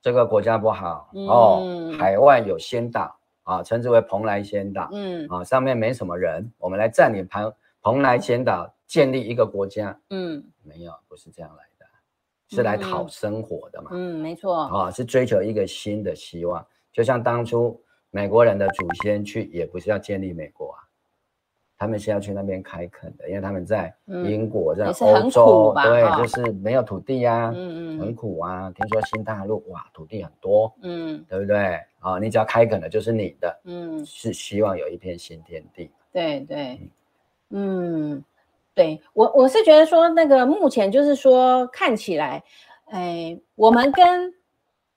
[0.02, 3.16] 这个国家不好、嗯、哦，海外有先导。
[3.42, 4.88] 啊，称之为蓬莱仙岛。
[4.92, 9.98] 嗯，啊，上面没什么人，我们来占领蓬蓬莱仙岛，建立一个国家。
[10.10, 11.86] 嗯，没有，不是这样来的，
[12.54, 13.90] 是来讨生活的嘛。
[13.92, 14.54] 嗯，没错。
[14.54, 20.78] 啊，是追求一个新的希望，就像当初美国人的祖先去，也不是要建立美国啊。
[21.80, 28.70] 他们是要去那边开垦的，因为他们在英国，在欧洲，对，就是没有土地啊，嗯嗯，很苦啊。
[28.72, 31.80] 听说新大陆哇，土地很多，嗯，对不对？
[32.00, 35.90] 啊，你只要开垦的，就是你的，嗯，是希望有一片新天地。
[36.12, 36.78] 对对，
[37.48, 38.22] 嗯，
[38.74, 42.44] 对我我是觉得说，那个目前就是说看起来，
[42.90, 44.30] 哎，我们跟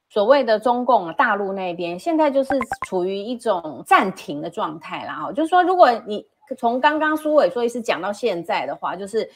[0.09, 5.13] 所谓的中共大陆那边现在就是处于一种暂停的状态啦。
[5.13, 6.27] 哈，就是说如果你。
[6.57, 9.29] 从刚刚苏伟说一直讲到现在的话，就是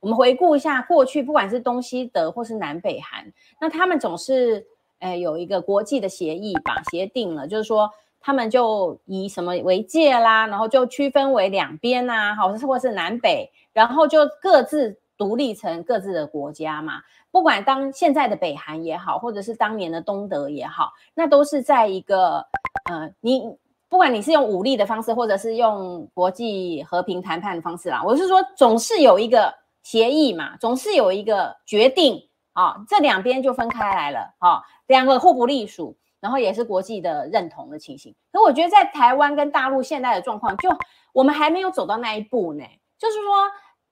[0.00, 4.66] 我们回顾一下过去，不管是东西德或是南北韩，那他们总是
[5.00, 17.00] 诶有一个国际的协议吧，协定了，就是说他们就以什么为界啦，然后就区分为两边呐，好，或是南北，然后就各自独立成各自的国家嘛。
[17.30, 22.46] 不管当现在的北韩也好，或者是当年的东德也好，那都是在一个
[22.84, 23.56] 呃你。
[23.94, 29.54] 不管你是用武力的方式，或者是用国际和平谈判的方式啦，我是说，总是有一个
[29.84, 32.20] 协议嘛，总是有一个决定
[32.54, 38.12] 啊、这两边就分开来了啊、两个互不隶属，然后也是国际的认同的情形。
[38.32, 40.68] 可我觉得在台湾跟大陆现在的状况，就
[41.12, 42.64] 我们还没有走到那一步呢。
[42.98, 43.48] 就是说，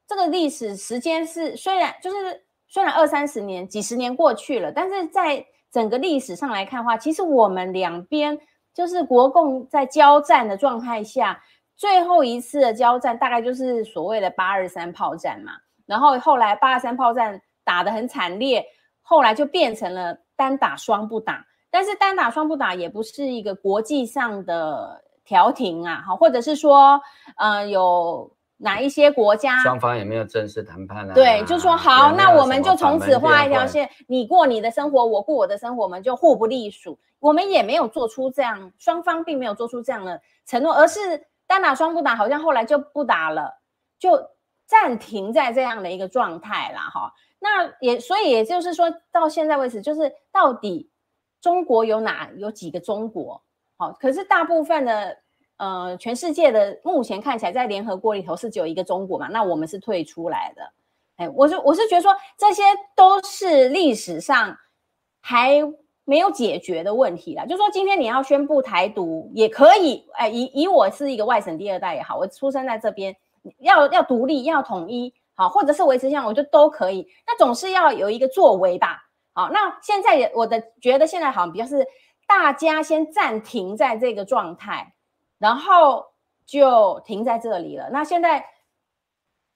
[0.09, 8.37] 这个历史时间是虽然就是虽然二三十年、几十年过去了，但是在整个历史上来看的话，其实我们两边。
[8.75, 11.43] 就是国共在交战的状态下，
[11.77, 15.53] 最后一次的交战大概就是所谓的八二三炮战嘛。
[15.87, 18.65] 然后后来八二三炮战打得很惨烈，
[19.03, 21.45] 后来就变成了单打双不打。
[21.71, 27.01] 但是单打双不打也不是一个国际上的调停啊，好，或者是说，
[27.37, 28.31] 呃，有
[28.63, 31.15] 哪一些国家双方也没有正式谈判啊？
[31.15, 36.97] 对，就说好，那我们就从此画一条线，你过你的生活，我过我的生活，我们就互不隶属。
[37.19, 43.61] 我们也没有做出这样，双方并没有做出这样的承诺，而是单打双不打，好像后来就不打了，
[43.99, 44.31] 就
[44.67, 47.13] 暂停在这样的一个状态了哈。
[47.41, 50.89] 那也所以也就是说，到现在为止，就是到底
[51.41, 53.43] 中国有哪有几个中国？
[53.77, 55.19] 好，可是大部分的
[55.57, 59.29] 呃全世界的目前看起来，在联合国里头是只有一个中国嘛？
[59.29, 60.73] 那我们是退出来的。
[61.17, 62.63] 哎，我是我是觉得说，这些
[62.95, 64.57] 都是历史上
[65.21, 65.63] 还。
[66.05, 73.15] 没有解决的问题啦，就说今天你要宣布台独也可以，哎，以以我是一个外省第二代也好，我出生在这边，
[73.61, 77.07] 要要独立要统一，好，或者是维持现状，我觉得都可以。
[77.25, 78.99] 那总是要有一个作为吧，
[79.33, 81.87] 好，那现在也我的觉得现在好像比较是
[82.27, 84.95] 大家先暂停在这个状态，
[85.43, 86.07] 然后
[86.47, 87.91] 就停在这里了。
[87.91, 88.47] 那现在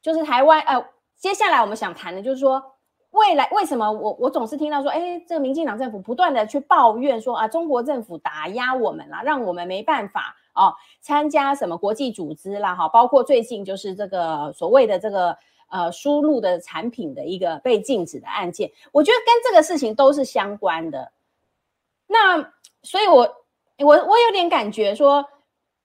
[0.03, 0.85] 就是台湾，呃，
[1.17, 2.73] 接下来我们想谈的就是说。
[3.13, 15.39] 未来为什么我我总是听到说，哎，这个民进党政府不断的去抱怨说啊，中国政府打压我们啦，让我们没办法哦参加什么国际组织啦，哈，包括最近就是这个所谓的这个
[15.71, 21.11] 呃输入的产品的一个被禁止的案件，我觉得跟这个事情都是相关的。
[22.07, 23.23] 那所以我，
[23.79, 25.25] 我我我有点感觉说，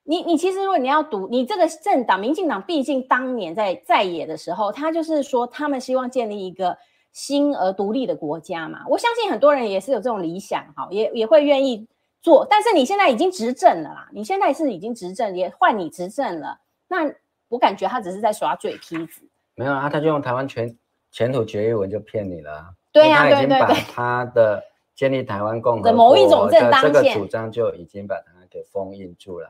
[0.04, 6.78] 你你其实如果你要读你这个政党，民进党毕竟当年在在野的时候，他就是说他们希望建立一个。
[7.14, 11.86] 新而独立的国家嘛，我相信很多人也是有这种理想，哈，也也会愿意
[12.22, 12.48] 做。
[12.50, 17.14] 但是你现在已经执政了啦，你现在是已经执政，也换你执政了，那
[17.50, 19.24] 我感觉他只是在耍嘴皮子。
[19.56, 20.74] 没有啊，他就用台湾全
[21.12, 22.74] 前途决议文就骗你了。
[22.94, 24.64] 对呀、啊，他已经把他的
[24.96, 29.50] 建立台湾共和国的某一种正当这个主张就已经把它给封印住了。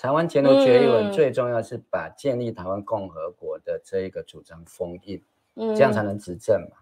[0.00, 5.20] 台湾前途决议文最重要是把建立台湾共和国的这一个主张封印，
[5.56, 6.76] 嗯、这样才能执政嘛。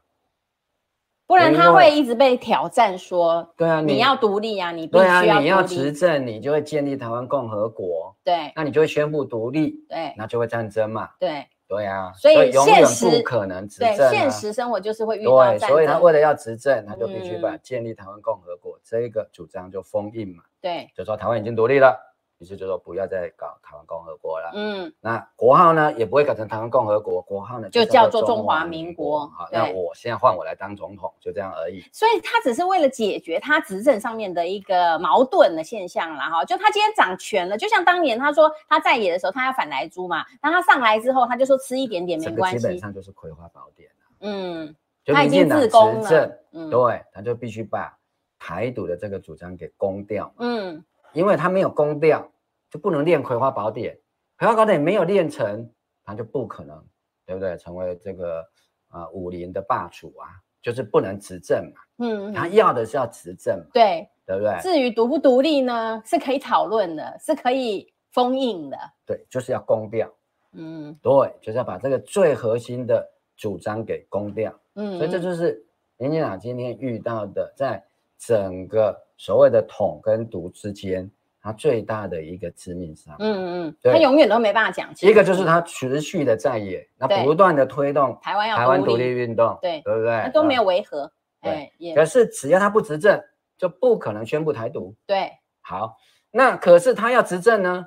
[1.26, 5.22] 不然他会一直被挑战说，对啊，你要独立啊，你必须要。
[5.22, 8.14] 对啊，你要执政，你就会建立台湾共和国。
[8.22, 9.84] 对，那你就会宣布独立。
[9.88, 11.08] 对，那就会战争嘛。
[11.18, 13.96] 对，对啊，所以永远不可能执政。
[13.96, 15.68] 对，现实生活就是会遇到战争。
[15.68, 20.44] 对，所以他为了要执政，他就必须把建立台湾共和国这一个主张就封印嘛。
[20.60, 21.98] 对，就说台湾已经独立了。
[22.38, 24.50] 于是就说不要再搞台湾共和国了。
[24.54, 29.26] 嗯，那国号呢也不会改成台湾共和国，国号呢就叫做中华民国。
[29.28, 31.82] 好，那我现在换我来当总统，就这样而已。
[31.92, 36.44] 所以他只是为了解决他执政上面的一个矛盾的现象了哈。
[36.44, 40.24] 就他今天掌权了，就像当年他说他在野的时候，他要反莱猪嘛。
[40.40, 42.58] 当他上来之后，他就说吃一点点没关系。
[42.58, 44.16] 基本上就是葵花宝典了。
[44.20, 46.38] 嗯，他已经自宫了。
[46.52, 47.96] 嗯，对，他就必须把
[48.38, 50.32] 台独的这个主张给攻掉。
[50.38, 52.30] 嗯，因为他没有攻掉。
[52.68, 53.96] 就不能练葵花宝典，
[54.36, 55.70] 葵花宝典没有练成，
[56.04, 56.84] 他就不可能，
[57.24, 57.56] 对不对？
[57.58, 58.40] 成为这个
[58.88, 60.26] 啊、呃、武林的霸主啊，
[60.60, 61.80] 就是不能执政嘛。
[61.98, 64.58] 嗯，他要的是要执政嘛，对，对不对？
[64.60, 68.76] 至于独不独立呢，是可以讨论的，是可以封印的。
[69.06, 70.12] 对，就是要攻掉。
[70.54, 74.52] 嗯，对，就是要把这个最核心的主张给攻掉。
[74.74, 75.64] 嗯，所以这就是
[75.98, 77.82] 林进党今天遇到的，在
[78.18, 81.10] 整个所谓的统跟独之间。
[81.38, 85.08] 它最大的一个致命伤，嗯嗯，他永远都没办法讲清。
[85.08, 90.28] 一个就是他持续的在野，那不断的推动台湾要台湾独立运动，对对不对？
[90.34, 91.08] 都没有违和，
[91.40, 91.72] 对。
[91.94, 93.22] 可是只要他不执政，
[93.56, 94.92] 就不可能宣布台独。
[95.06, 95.96] 对，好，
[96.32, 97.86] 那可是他要执政呢，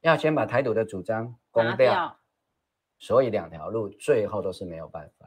[0.00, 2.16] 要先把台独的主张攻掉，
[2.98, 5.23] 所以两条路最后都是没有办法。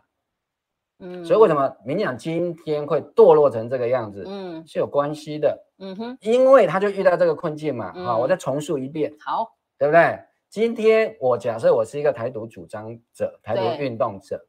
[1.00, 4.24] 嗯，所以为什么民进党今天会堕落成这个样子？
[4.28, 5.66] 嗯，是有关系的。
[5.80, 7.94] 嗯哼，因为他就遇到这个困境嘛。
[7.96, 9.14] 嗯、好，我再重述一遍。
[9.20, 10.20] 好，对不对？
[10.50, 14.44] 今天我假设我是一个台独主张者、台独运动者，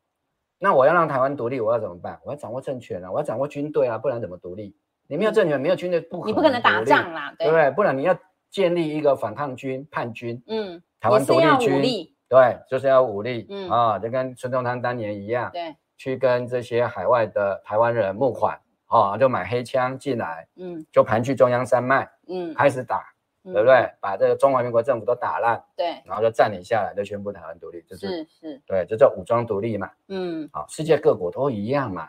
[0.58, 2.18] 那我要让台湾独立，我要怎么办？
[2.24, 4.74] 我要掌握政权啊，我要掌握军队啊，不然怎么独立？
[5.06, 7.70] 你没有政权，嗯、没有军队，不可能，你不可能打仗啦，对，不对？
[7.72, 8.16] 不然你要
[8.50, 15.76] 建立一个反抗军、叛军，嗯，台湾独立军，力对，就是要武力，嗯啊，就跟孙中山当年一样，对。
[15.98, 23.04] 去跟这些海外的台湾人募款，哦，就买黑枪进来，嗯，就盘踞中央山脉，嗯，开始打，
[23.44, 23.92] 嗯、对不对？
[24.00, 32.08] 把这个中华民国政府都打烂，对，然后就占领下来，就宣布台湾独立，就是是，是对，这叫武装独立嘛，嗯，好、哦，世界各国都一样嘛，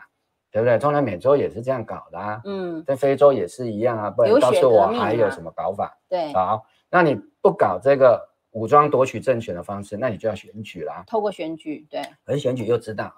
[0.52, 0.78] 对不对？
[0.78, 5.98] 中南美洲也是这样搞的啊，嗯，在非洲也是一样啊，不然告诉我还有什么搞法？
[6.08, 13.12] 对，好，那你不搞这个武装夺取政权的方式，那你就要选举啦，透过选举，对，而选举又知道。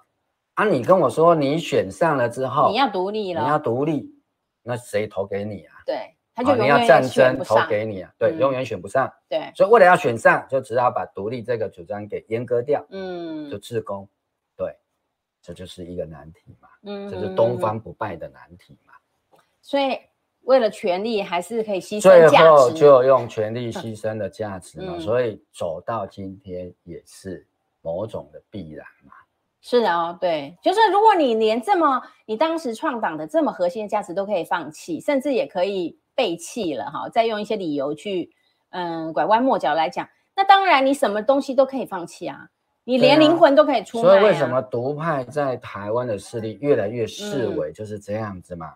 [0.55, 4.13] 啊，你跟我说你选上了之后，你要独立了，你要独立，
[4.61, 5.75] 那谁投给你啊？
[5.85, 8.13] 对，他就永远你要战争投给你啊？
[8.19, 9.11] 对，永远选不上。
[9.27, 12.85] 对，所以为了要选上，就只好把独立这个主张给阉割掉。
[12.89, 14.07] 嗯，就自宫。
[14.55, 14.75] 对，
[15.41, 16.69] 这就是一个难题嘛。
[16.83, 18.93] 嗯，这是东方不败的难题嘛。
[19.59, 19.99] 所以
[20.41, 24.93] 为了权力，还是可以牺牲最后就用权力牺牲的价值嘛。
[24.97, 27.47] 嗯，所以走到今天也是
[27.81, 29.13] 某种的必然嘛。
[29.65, 38.29] 是的哦，对，就是如果你连这么你当时创党的这么核心的价值都可以放弃，甚至也可以背弃了哈，再用一些理由去
[38.71, 40.05] 嗯拐弯抹角来讲，
[40.35, 42.49] 那当然你什么东西都可以放弃啊，
[42.83, 44.11] 你连灵魂都可以出卖啊。
[44.11, 48.75] 所以为什么独派在台湾的势力越来越式微，就是这样子嘛，嗯、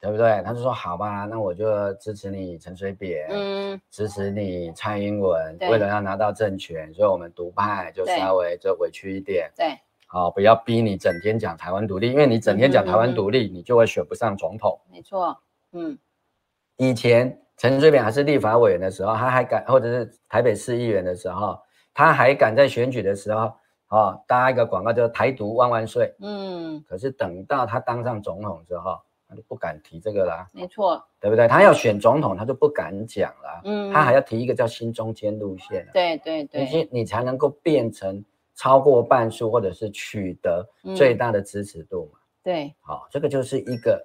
[0.00, 0.42] 对不对？
[0.46, 9.78] 他就说好吧，那我就支持你陈水扁，嗯，支持你蔡英文，为了要拿到政权，所以我们独派就稍微就委屈一点，对。
[10.12, 14.78] 对好、哦，不要逼你整天讲台湾独立，因为你整天讲台湾独立，你就会选不上总统。
[14.90, 15.34] 没错，
[15.72, 15.98] 嗯，
[16.76, 21.58] 以前陈水扁还是立法委员的时候，他还敢，或者是台北市议员的时候，
[21.94, 23.54] 他还敢在选举的时候，
[23.88, 26.14] 哦，搭一个广告叫“台独万万岁”。
[26.20, 30.46] 嗯，可是等到他当上总统之后，他就不敢提这个啦。
[30.52, 31.48] 没错，对不对？
[31.48, 33.62] 他要选总统，他就不敢讲了。
[33.64, 35.88] 嗯，他还要提一个叫新中间路线。
[35.94, 38.22] 对对对，你你才能够变成。
[38.54, 42.18] 超过半数，或者是取得最大的支持度嘛？
[42.18, 44.04] 嗯、对，好、哦，这个就是一个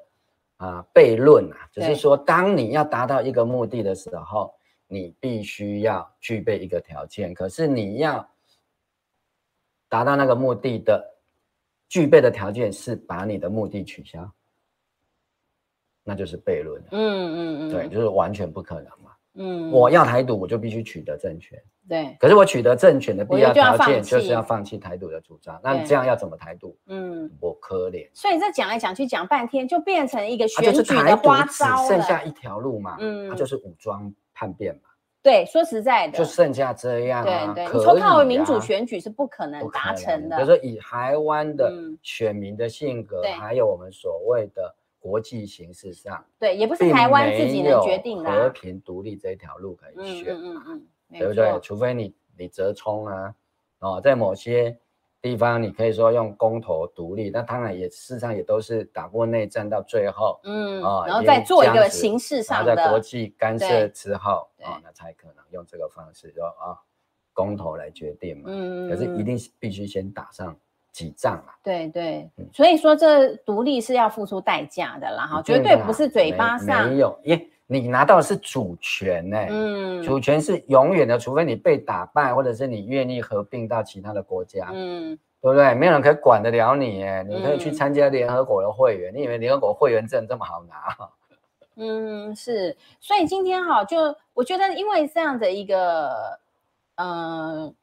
[0.58, 4.54] 啊悖论啊，只是说，当你要达到一个目的的时候，
[4.88, 8.28] 你必须要具备一个条件，可是你要
[9.90, 11.16] 达到那个目的的
[11.90, 14.30] 具备的条件是把你的目的取消，
[16.04, 16.82] 那就是悖论。
[16.92, 19.07] 嗯嗯嗯，对，就是完全不可能嘛。
[19.38, 21.58] 嗯，我要台独，我就必须取得政权。
[21.88, 25.58] 对，可是我取得政权的必要条件就是要放弃台独的主张。
[25.64, 26.78] 那这样要怎么台独？
[26.88, 28.10] 嗯，我可怜。
[28.14, 34.82] 所以这讲来讲去讲半天，就变成一个选举的花招剩下一条路嘛，嗯，它就是武装叛变嘛。
[35.24, 37.54] 对，说实在的，就剩下这样啊。
[37.54, 40.38] 对你说靠民主选举是不可能达成的。
[40.38, 41.72] 比如说以台湾的
[42.02, 44.74] 选民的性格，嗯、还有我们所谓的
[45.08, 48.44] 国际形势上，对，也不是台湾自己能决定的、啊。
[48.44, 51.60] 和平独立这一条路可以选，嗯嗯嗯，嗯对不对？
[51.62, 53.36] 除非你你折冲啊，
[53.80, 54.78] 哦，在某些。
[55.20, 66.78] 地方你可以说用公投独立，那当然也事实上也都是打过内战到最后，嗯，哦，然后再做一个形式上的，在国际干涉之后，哦，那才可能用这个方式说啊、哦，
[67.34, 70.56] 公投来决定嘛，嗯，可是一定必须先打上
[70.98, 77.48] 几仗啊，对对，所以说这独立是要付出代价的啦，哈，绝对不是嘴巴上没，没有，耶。
[77.70, 85.76] 你拿到的是主权呢、欸，嗯，主权是永远的，除非你被打败，或者是你愿意合并到其他的国家，嗯，对不对？
[85.76, 90.98] 没有人可以管得了你，哎，你可以去参加联合国的会员，嗯、你以为联合国会员证这么好拿？
[91.76, 96.40] 嗯，是，所以今天哈，就我觉得，因为这样的一个，
[96.96, 97.74] 嗯、呃、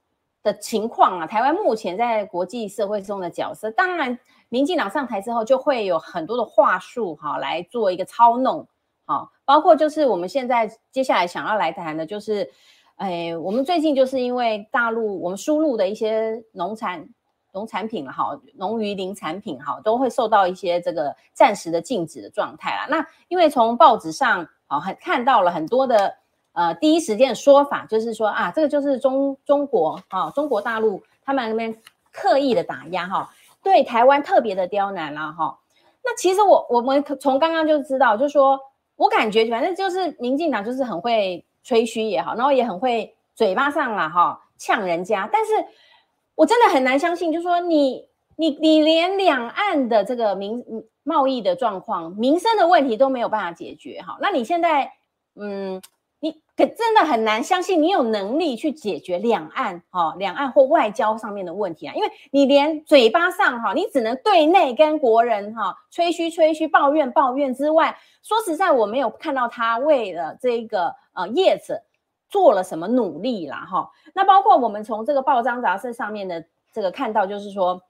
[0.44, 4.16] 的情况啊，台湾目前在国际社会中的角色，当然，
[4.50, 8.68] 民进党上台之后，就会有很多的话术哈，来做一个操弄。
[9.06, 12.48] 好，包括就是我们现在接下来想要来谈的，就是，
[12.96, 17.08] 哎，我们最近就是因为大陆我们输入的一些农产
[17.52, 22.86] 农产品哈，农渔林产品哈，都会受到一些这个暂时的禁止的状态啦。
[22.88, 26.14] 那因为从报纸上啊，很看到了很多的
[26.54, 31.76] 呃第一时间的说法，就是说啊，这个就是中中国啊，中国大陆他们那边
[32.10, 33.30] 刻意的打压哈，
[33.62, 35.58] 对台湾特别的刁难啦哈。
[36.02, 38.58] 那其实我我们从刚刚就知道，就是说。
[38.96, 45.52] 我感觉反正就是民进党就是很会吹嘘也好，然后也很会嘴巴上啦哈呛人家，但是
[46.36, 50.64] 我真的很难相信，就是说你你你连两岸的这个民
[51.02, 54.92] 贸易的状况、民生的问题都没有办法解决哈，那你现在
[55.34, 55.82] 嗯。
[56.24, 71.82] 你可真的很难相信你有能力去解决两岸哈两岸或外交上面的问题啊，因为你连嘴巴上哈，你只能对内跟国人哈吹嘘吹嘘、抱怨抱怨之外，说实在我没有看到他为了这个呃叶子
[72.30, 73.90] 做了什么努力啦哈。
[74.14, 77.82] 那包括我们从这个报章杂志上面的这个看到，就是说。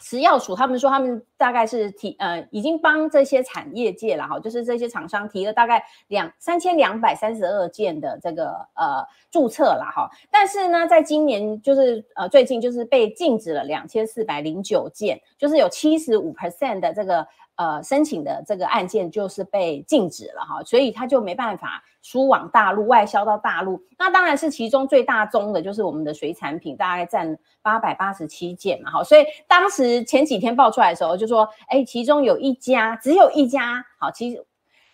[0.00, 17.26] 食药署他们说，他们大概是提呃，已经帮这些产业界了哈，就是这些厂商提了大概两三千两百三十二件的这个呃注册了哈，但是呢，在今年就是呃最近就是被禁止了两千四百零九件，就是有七十五 percent 的这个。
[17.58, 23.78] 呃，申请的这个案件就是被禁止了哈，所以他就没办法输往大陆外销到大陆。
[23.98, 29.04] 那当然是其中最大宗的，就是我们的水产品，大概占八百八十七件嘛哈。
[29.04, 34.42] 所以当时前几天爆出来的时候，就说，哎，其中有一家，只有一家好，其实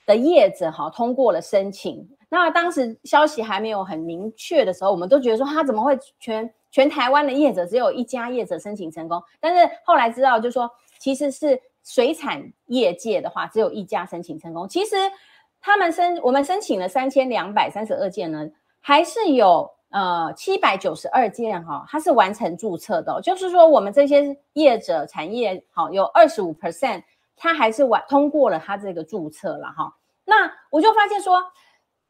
[0.07, 2.05] 的业者哈通过了申请。
[2.29, 9.23] 那当时消息还没有很明确的时候，我们都觉得说，他怎么会全全台湾的业者只有一家业者申请成功？
[9.39, 11.61] 但是后来知道，就说其实是。
[11.87, 14.67] 水产业界的话，只有一家申请成功。
[14.67, 14.97] 其实
[15.65, 18.47] 他们申，我们申请了三千两百三十二件呢，
[18.83, 23.19] 还是有呃七百九十二件哈，它是完成注册的。
[23.23, 27.03] 就是说，我们这些业者产业好有二十五 percent，
[27.35, 29.97] 它还是完通过了它这个注册了哈。
[30.27, 31.43] 那我就发现说，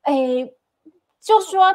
[0.02, 0.50] 哎，
[1.20, 1.72] 就是说。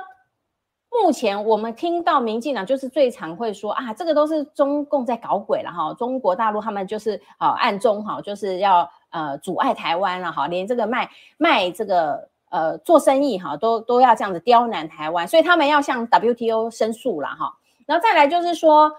[1.03, 17.53] 目前我们听到民进党就是最常会说啊，这个都是中共在搞鬼了哈，中国大陆他们就是啊暗中哈，就是要呃阻碍台湾了哈，连这个卖卖这个呃做生意哈都都要这样子刁难台湾，所以他们要向 WTO 申诉了哈。
[17.85, 18.91] 然后再来就是说，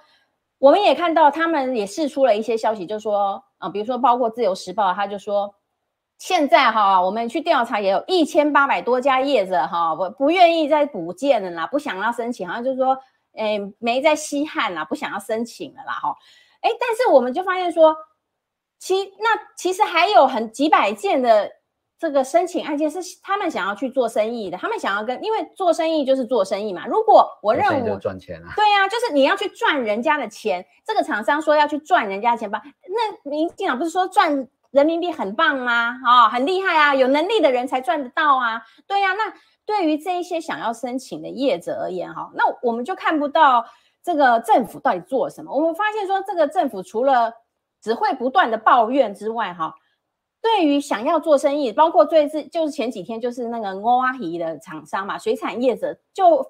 [0.59, 5.55] 我们也看到他们也释出了一些消息，就是说啊，比如说包括自由时报，他就说。
[6.19, 12.95] 现在哈，我们去调查，也有一千八百多家业者哈，不不愿意再补建了啦，不想要申请，好像就是说，
[13.33, 16.15] 诶，没在稀罕啦，不想要申请了啦哈。
[16.61, 17.97] 诶，但是我们就发现说，
[18.81, 21.49] 其那其实还有很几百件的
[21.97, 26.87] 这个申请案件是他们想要去做生意的，他们想要跟，因为做生意就是做生意嘛。
[26.89, 34.49] 如果我认为赚钱啊，对呀、啊，就是你要去赚人家的钱，这个厂商说要去赚人家的钱吧，那民进党不是说赚？
[34.71, 35.97] 人民币很棒吗？
[36.07, 36.95] 啊、哦，很厉害啊！
[36.95, 38.63] 有能力的人才赚得到啊！
[38.87, 39.35] 对呀、啊，那
[39.67, 43.65] 对于这一些想要申请的业者而言，哈，那我们就看不到
[44.01, 45.53] 这个政府到底做什么。
[45.53, 47.33] 我们发现说，这个政府除了
[47.81, 49.75] 只会不断的抱怨之外，哈，
[50.41, 56.47] 对于想要做生意，包括最近就是前几天就是那个欧阿姨的厂商嘛，水产业者就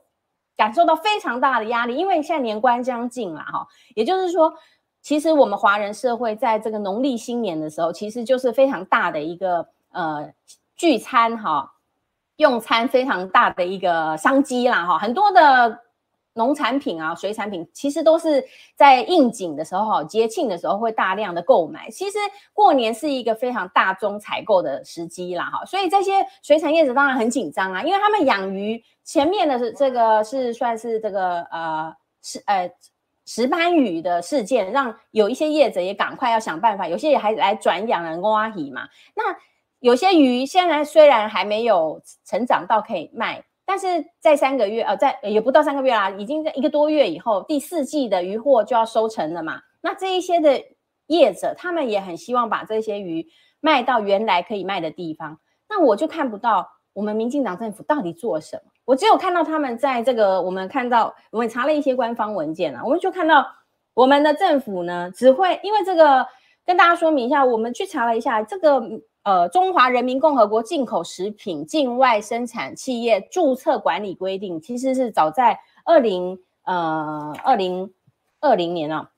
[0.57, 4.53] 感受到非常大的压力，因为现在年关将近了，哈，也就是说。
[5.03, 10.31] 其实我们华人社会在这个农历新年的时候，其实就是非常大的一个呃
[10.77, 11.73] 聚餐哈，
[12.37, 15.81] 用餐非常大的一个商机啦，哈，很多的
[16.35, 18.45] 农产品啊、水产品，其实都是
[18.77, 21.91] 在应景的时候、哈节庆的时候会大量的购买。
[21.91, 22.19] 其实
[22.53, 32.71] 过年是一个非常大宗采购的时机啦，哈，所以这些水产业者当然很紧张啊，因为他们养鱼前面的是这个是算是这个呃是呃
[33.27, 39.37] 石斑鱼的事件，让有一些业者也赶快要想办法，有些也还来转养人工阿姨嘛，那。
[39.83, 49.61] 有些鱼现在虽然还没有成长到可以卖，但是在三个月，呃，在也不到三个月啦，已经在一个多月以后，第四季的鱼货就要收成了嘛。
[49.81, 50.61] 那这一些的
[51.07, 53.25] 业者，他们也很希望把这些鱼
[53.61, 55.39] 卖到原来可以卖的地方。
[55.69, 63.47] 那我就看不到我们民进党政府到底做什么，我只有看到他们在这个，我们看到我们查了一些官方文件啊，我们就看到
[63.95, 66.27] 我们的政府呢，只会因为这个
[66.67, 68.83] 跟大家说明一下，我们去查了一下这个。
[69.23, 77.93] 呃，中华人民共和国进口食品境外生产企业注册管理规定，其实是早在二零呃二零
[78.41, 79.11] 二零年啊，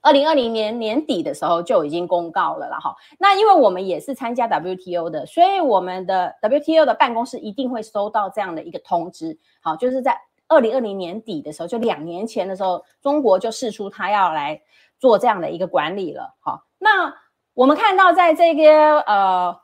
[0.00, 2.96] 二零二零年年底的时候就已经公告了了哈。
[3.18, 9.38] 那因为我们也是参加 WTO 的，所以我们的 WTO 的办公室一定会收到这样的一个通知。
[9.60, 10.18] 好，就是在
[10.48, 14.62] 二零二零年底的时候，就两年前的时候，中国就释出他要来
[14.98, 16.34] 做这样的一个管理了。
[16.40, 17.14] 好，那。
[17.56, 19.58] 我们看到，在这个呃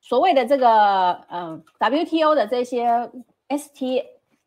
[0.00, 2.88] 所谓的这个嗯、WTO 的这些
[3.50, 4.02] ST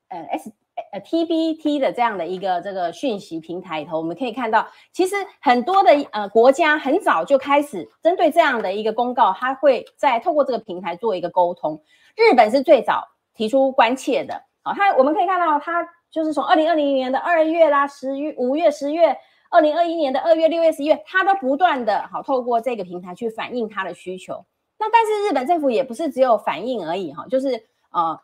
[0.07, 0.51] 呃 S
[0.93, 11.79] 呃 TBT 的这样的一个这个讯息平台里头，我们可以看到，其实很多的呃国家很早就开始针对这样的一个公告，它会在透过这个平台做一个沟通。
[12.15, 19.15] 日本是最早提出关切的，好，它我们可以看到，它就是从二零二零年的二月啦、十月、五月、十月。
[19.49, 24.45] 二零二一年的二月、六月、十一月，他都不断的好透过这个平台去反映他的需求。
[24.79, 28.19] 那但是日本政府也不是只有反映而已哈，就是呃，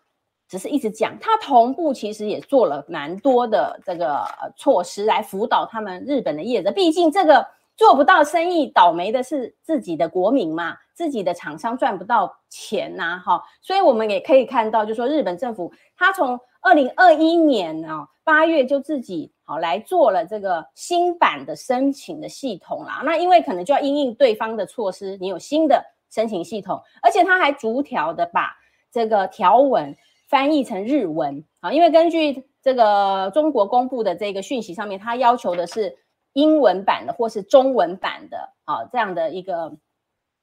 [0.48, 4.24] 只是一直讲，他同步其实也做了蛮多的这个
[4.56, 6.72] 措施来辅导他们日本的业者。
[6.72, 13.42] 毕竟这个做不到生意，倒霉的是自己的国民嘛，自己的厂商赚不到钱呐哈。
[13.62, 19.32] 所以我们也可以看到，就说日本政府他从二零二一年啊八月就自己。
[19.46, 23.02] 好，来做了这个新版的申请的系统啦。
[23.04, 28.56] 那因为可能就要因应对方的措施，你有新的申请系统，而且他还逐条的把
[28.90, 29.94] 这个条文
[30.30, 31.44] 翻译成日文。
[31.60, 35.94] 好，因为根据这个中国公布的这个讯息上面，他要求的是
[36.34, 39.72] 英文版的或是中文版的，好，这样的一个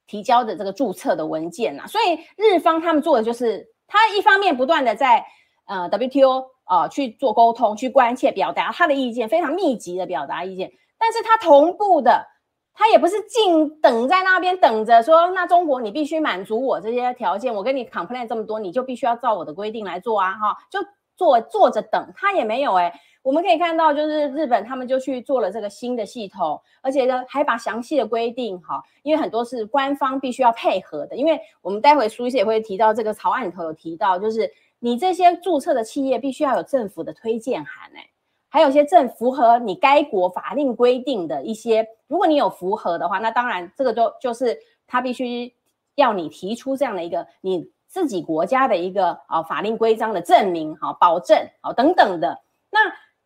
[0.07, 1.87] 提交的这个注册的文件呐。
[1.87, 5.25] 所以日方他们做的就是，他一方面不断的在
[5.67, 6.51] 呃 WTO。
[6.71, 10.71] 啊、去做沟通，去关切，表达他的意见，非常密集的表达意见。
[10.97, 12.25] 但是他同步的，
[12.73, 20.79] 他也不是静等在那边等着说，那中国你必须满足我这些条件，我跟你 complain 这么多，你就必须要照我的规定来做啊，哈，就
[21.21, 22.91] 坐坐着等，他也没有哎、
[23.21, 34.51] 我们可以看到，就是日本他们就去做了这个新的系统，而且呢还把详细的规定哈，因为很多是官方必须要配合的，因为我们待会书也会提到这个草案里头有提到，就是。
[34.83, 38.09] 你这些注册的企业必须要有政府的推荐函，哎，
[38.49, 45.53] 还有一些政符合你该国法令规定的一些，如果你有符合的话，那当然这个都就是他必须
[45.97, 52.41] 要你提出这样的一个你自己国家的一个啊法令规章的证明，好保证，好等等的。
[52.71, 52.79] 那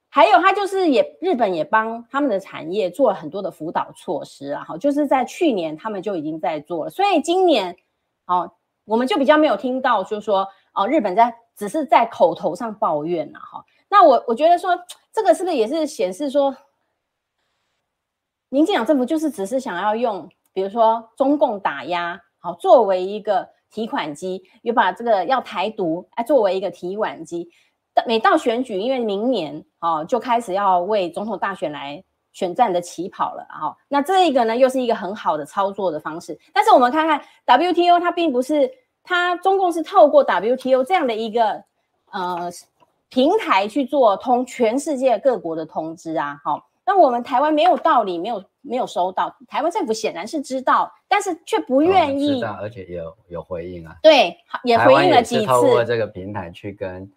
[0.08, 7.76] 还有他就是也日本也帮他们的产业做了很多的辅导措施啊，好，就是在去年他们就已经在做了，所以今年
[8.26, 8.50] 哦
[8.84, 11.32] 我们就比较没有听到就是说哦日本在。
[11.56, 14.76] 只是在口头上抱怨呐，哈，那我我觉得说
[15.12, 16.52] 这个是不是也是显示说，
[18.48, 27.48] 民进党政府就是只是想要用，比如说中共打压，好作为一个提款机，又把这个要台独哎作为一个提款机，
[28.06, 32.02] 每到选举，因为明年哦就开始要为总统大选来
[32.32, 38.70] 选战的起跑了，哈，那这一个呢又是一个很好的操作的方式，但是我们看看 WTO 它并不是。
[39.06, 41.62] 它中共是透过 WTO 这样的一个
[42.10, 42.50] 呃
[43.10, 57.08] 平台去做通全世界各国的通知啊，好，那我们台湾没有道理，没有没有收到，台湾政府显然是知道，但是却不愿意，知道，而且有有回应啊，对，也回应了几次，透过这个平台去跟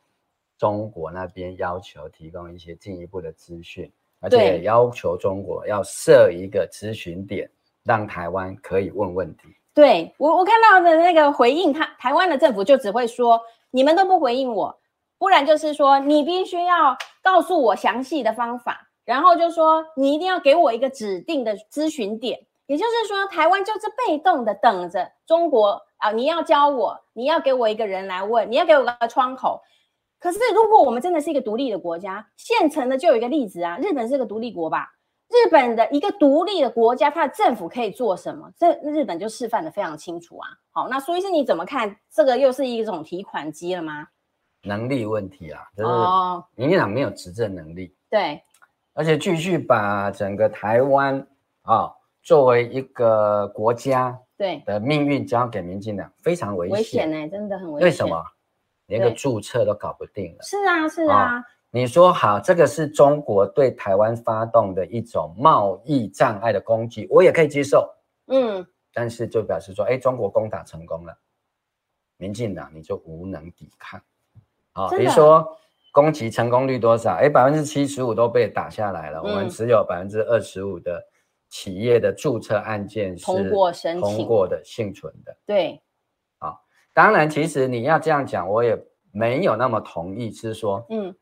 [0.57, 7.49] 中国那边要求提供一些进一步的资讯，而且要求中国要设一个咨询点，
[7.83, 9.47] 让台湾可以问问题。
[9.73, 13.39] 对我，我看到的那个回应，他台湾的政府就只会说，
[13.69, 14.75] 你们都不回应我，
[15.19, 29.61] 不然就是说你必须要告诉我详细的方法，然后就说你一定要给我一个指定的咨询点，也就是说，台湾就是被动的等着中国啊，你要教我，你要给我一个人来问，你要给我个窗口。
[30.19, 34.89] 可是如果我们真的是一个独立的国家，现成的就有一个例子啊，日本是个独立国吧？
[35.29, 38.51] 日本的一个独立的国家，它的政府可以做什么？
[38.57, 40.49] 这日本就示范的非常清楚啊。
[40.71, 41.95] 好，那苏医生你怎么看？
[42.13, 44.07] 这个又是一种提款机了吗？
[44.63, 47.95] 能力问题啊，就是民进党没有执政能力。
[48.09, 48.41] 对，
[48.97, 51.27] 而且继续把整个台湾
[51.61, 51.93] 啊
[52.23, 56.75] 作为一个国家对的命运交给民进党，非常危险。
[56.75, 57.85] 危险呢，真的很危险。
[57.85, 58.25] 为什么？
[58.87, 60.41] 连个注册都搞不定了。
[60.41, 61.43] 是啊，是啊。
[61.69, 67.87] 你说好，这个是中国对台湾发动的一种贸易障碍的攻击，我也可以接受。
[68.27, 71.15] 嗯，但是就表示说，哎，中国攻打成功了，
[72.17, 74.01] 民进党你就无能抵抗。
[74.71, 75.55] 好，比如说
[75.91, 77.13] 攻击成功率多少？
[77.13, 81.01] 哎，百分之七十五都被打下来了，嗯、我们只有百分之二十五的
[81.49, 85.35] 企业的注册案件是通过申请、通过的、幸存的。
[85.45, 85.81] 对，
[86.39, 86.61] 好，
[86.93, 88.77] 当然，其实你要这样讲，我也
[89.11, 91.15] 没有那么同意，是说，嗯。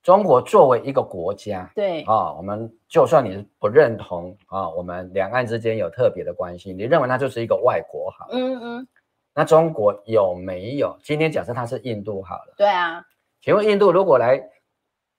[0.00, 8.88] 中国作为一个国家，对啊、哦，我们就算你不认同啊、哦，我们两岸之间有特别的关系，你认为它就是一个外国好了，嗯嗯，
[9.34, 10.96] 那中国有没有？
[11.02, 13.04] 今天假设它是印度好了，对啊，
[13.40, 14.36] 请问印度如果来，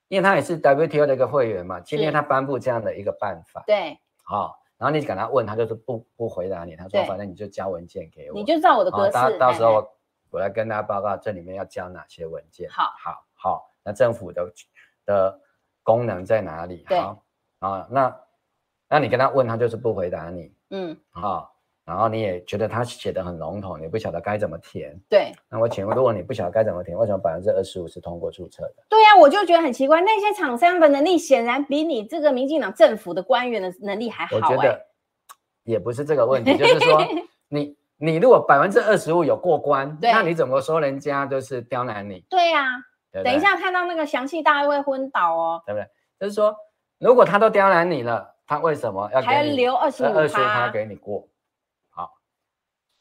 [0.08, 9.88] 因为他也是 WTO 的一个会员嘛，今天他颁布这样的一个办法，对，好、哦，然后你跟他问他就是不不回答你，他说反正你就交文件给我，你就照我的格式，到到时候
[10.30, 13.70] 我来跟大家报告这里面要交哪些文件，好，好，好。
[13.82, 14.52] 那政府的
[15.06, 15.40] 的
[15.82, 16.84] 功能在哪里？
[16.86, 17.24] 对好
[17.60, 18.20] 啊，那
[18.88, 21.49] 那你跟他问他就是不回答你，嗯，好，
[21.90, 25.32] 然后你也觉得他写的很笼统，你不晓得该怎么填，对。
[25.48, 28.74] 那我请问，如果你不晓得该怎么填，为什么百分之二十五是通过注册的？
[28.88, 34.40] 对呀、啊，我就觉得很奇怪，那些厂商的能力显然比你这个民进党政府的官员的能力还好、欸。
[34.40, 34.86] 我觉得
[35.64, 37.04] 也不是这个问题， 就是说
[37.48, 42.24] 你你如果百分之二十五有过关，那你怎么说人家就是刁难你？
[42.30, 42.78] 对呀、啊。
[43.12, 45.86] 对对，等一下看到那个详细，大家会昏倒哦，对不对？
[46.20, 46.54] 就是说，
[47.00, 50.06] 如果他都刁难你了，他为什么要给你还要留二十五？
[50.06, 51.26] 二十五他给你过。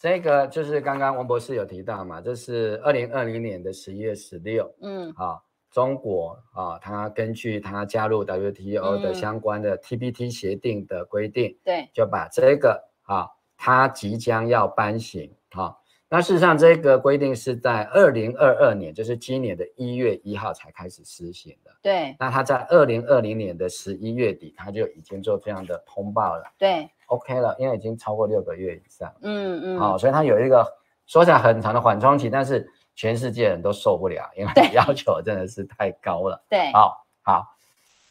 [0.01, 13.27] 好，这个就是刚刚王博士有提到嘛，这是二零二零年的十一月十六，嗯，好，中国啊，他根据他加入 WTO 的相关的 TPT 协定的规定，嗯、对，就把这个啊，
[13.57, 15.75] 他即将要颁行，啊。
[16.11, 21.69] 那事实上，这个规定是在二零二二年，就是今年的一月一号才开始施行的。
[21.83, 22.15] 对。
[22.19, 26.51] 那他在二零二零年的十一月底，他就已经做这样的通报了。
[26.57, 26.89] 对。
[27.09, 29.13] OK 了，因为已经超过六个月以上。
[29.21, 29.79] 嗯嗯。
[29.79, 30.65] 好、哦，所以它有一个
[31.05, 36.43] 说起来很长的缓冲期，但是全世界人都受不了，因为要求真的是太高了。
[36.49, 36.71] 对。
[36.71, 37.45] 好，好。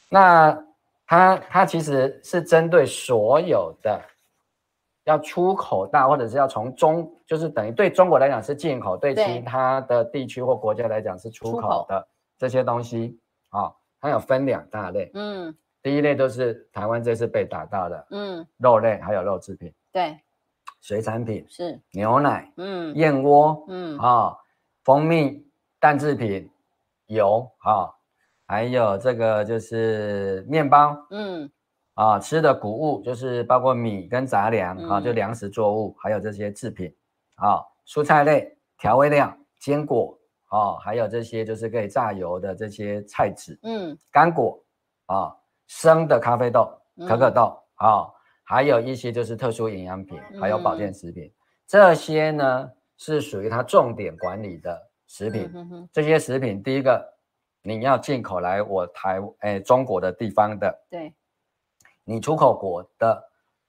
[0.08, 0.64] 那
[1.06, 4.00] 它它其实是针对所有的。
[5.04, 13.18] 要出口到，或者是要从中，就是等于对中国来讲是进口，对其他的地区或国家来讲是出口的这些东西
[13.48, 15.10] 啊、哦，它有分两大类。
[15.14, 20.18] 嗯，第一类都是台湾这次被打到的，嗯，肉类还有肉制品，对，
[20.80, 21.80] 水产品是。
[21.92, 23.96] 牛奶，嗯，燕窝，嗯。
[23.98, 24.38] 啊、哦，
[24.84, 25.46] 蜂蜜、
[25.78, 26.50] 蛋制品、
[27.06, 27.50] 油。
[27.58, 27.94] 啊、哦，
[28.46, 31.50] 还有这个就是面包，嗯。
[31.94, 36.94] 啊，吃的谷物就是包括米跟杂粮、嗯、啊，就粮食作物，还有这些制品。
[37.36, 40.18] 啊，蔬菜类、调味料、坚果。
[40.46, 44.58] 啊，还有这些就是可以榨油的这些菜籽，嗯，干果。
[45.06, 45.36] 啊，
[45.68, 46.68] 生的咖啡豆、
[47.06, 48.10] 可可豆、嗯、啊，
[48.42, 51.32] 还有一些就是特殊营养品，还有保健食品，嗯、
[51.68, 55.88] 这些呢是属于它重点管理的食品。
[55.92, 57.06] 这些食品，第一个
[57.62, 61.14] 你要进口来我台诶中国的地方的，对。
[62.10, 63.22] 你出口国的，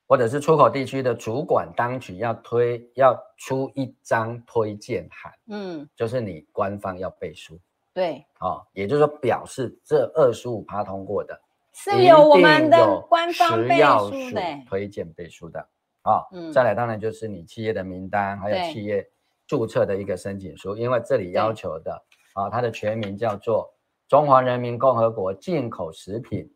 [0.08, 7.60] 或者是出口地区的主管当局要推，要出一张推荐函，嗯，就是你官方要背书，
[7.94, 11.38] 对，哦，也就是说表示这二十五趴通过的，
[11.74, 14.42] 是有我们的官方背书的。
[14.68, 15.60] 推荐背书的，
[16.02, 19.08] 啊、再来当然就是你企业的名单，还有企业
[19.48, 21.94] 注册的一个申请书，因为这里要求的
[22.34, 23.74] 啊、哦，它的全名叫做
[24.08, 26.50] 中华人民共和国进口食品。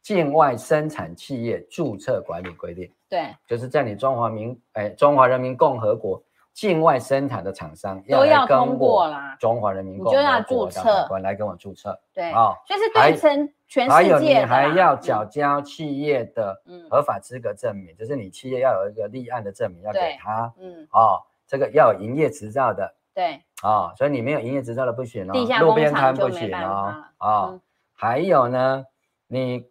[0.00, 6.22] 境外生产企业注册管理规定，对，就是在你中华民哎中华人民共和国
[6.58, 9.36] 境外生产的厂商都要通过啦。
[9.38, 13.94] 中华人民共和国的海关来跟我注册，对啊，所以是对称全世界。
[13.94, 27.60] 还有你还要缴交企业的合法资格证明，就是你企业要有一个立案的证明要给他，嗯，哦，这个要有营业执照的，对，啊，所以你没有营业执照的不行哦，路边摊不行哦，啊，
[27.94, 28.84] 还有呢，
[29.28, 29.64] 你。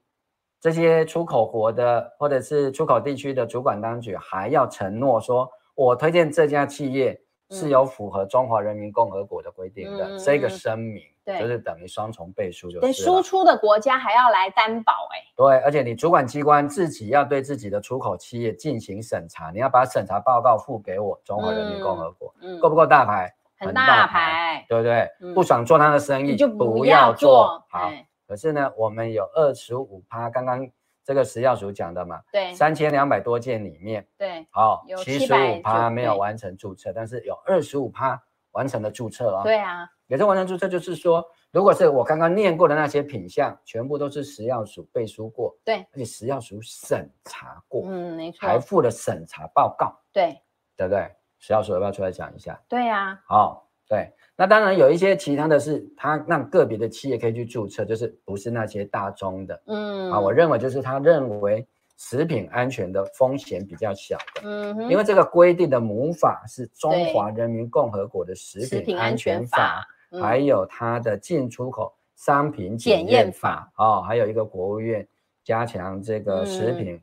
[0.60, 7.22] 这些出口国的或者是出口地区的主管当局还要承诺说，我推荐这家企业
[7.52, 23.32] 是有符合中华人民共和国的规定的，嗯、这个声明，对，就是等于双重背书，就对输出的国家还要来担保，哎，对，而且你主管机关自己要对自己的出口企业进行审查，你要把审查报告付给我中华人民共和国，嗯，够不够大牌？
[23.60, 25.08] 很大牌，对不对？
[25.22, 27.92] 嗯、不想做他的生意就不要做，好。
[28.28, 30.68] 可是呢，我们有二十五趴，刚刚
[31.08, 39.40] 这个食药署讲的嘛，对，三千两百多件里面，对，好，七十五趴没有完成注册，但是有二十五趴完成了注册哦。
[39.42, 50.38] 对啊，也是完成注册，就是说，如果是我刚刚念过的那些品项，全部都是食药署背书过，对，而且食药署审查过，嗯，没错，还附了审查报告，对，
[50.76, 51.10] 对不对？
[51.40, 52.62] 食药署要不要出来讲一下？
[52.68, 53.67] 对呀，好。
[53.90, 61.66] 对，那当然有一些其他的是，他让个别的企业可以去注册，就是不是那些大宗的，嗯啊，我认为就是他认为
[61.98, 75.08] 食品安全的风险比较小的，嗯，因为这个规定的母法是中华人民共和国的食品安全法，全法还有它的进出口商品检验法，哦，还有一个国务院
[75.44, 77.02] 加强这个食品。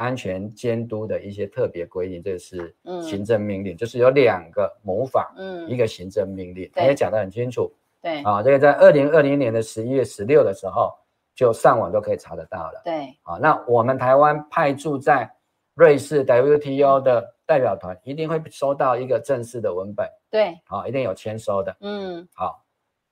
[0.00, 7.70] 嗯安全监督的一些特别规定，这是行政命令，嗯、就是有两个模仿，嗯，一个行政命令，他也讲得很清楚，
[8.00, 8.22] 对。
[8.22, 10.94] 啊，这个在二零二零年的十一月十六的时候，
[11.34, 15.30] 就上网都可以查得到了，对，啊，那我们台湾派驻在
[15.74, 22.64] 瑞士 WTO 的代表团一定会收到一个正式的文本，对，啊，一定有签收的，嗯，好。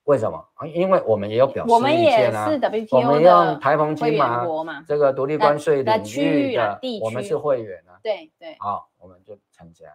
[0.09, 0.67] 为什么啊？
[0.67, 2.47] 因为我们也有表示意见啊。
[2.47, 8.01] 我们也是 WTO 我们用台澎金马嘛，这个独立关税领域的，我们是会员啊。
[8.03, 8.57] 对对。
[8.59, 9.87] 好，我们就参加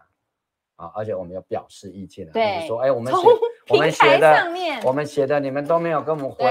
[0.76, 2.32] 啊，而且我们有表示意见的。
[2.32, 2.68] 对。
[2.68, 3.28] 说，哎，我们写
[3.70, 4.38] 我们写的，
[4.86, 6.46] 我们写的，你们都没有跟我们回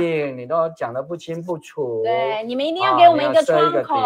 [0.00, 2.04] 应，你都讲的不清不楚。
[2.04, 3.96] 对，你们一定要给我们一个窗口。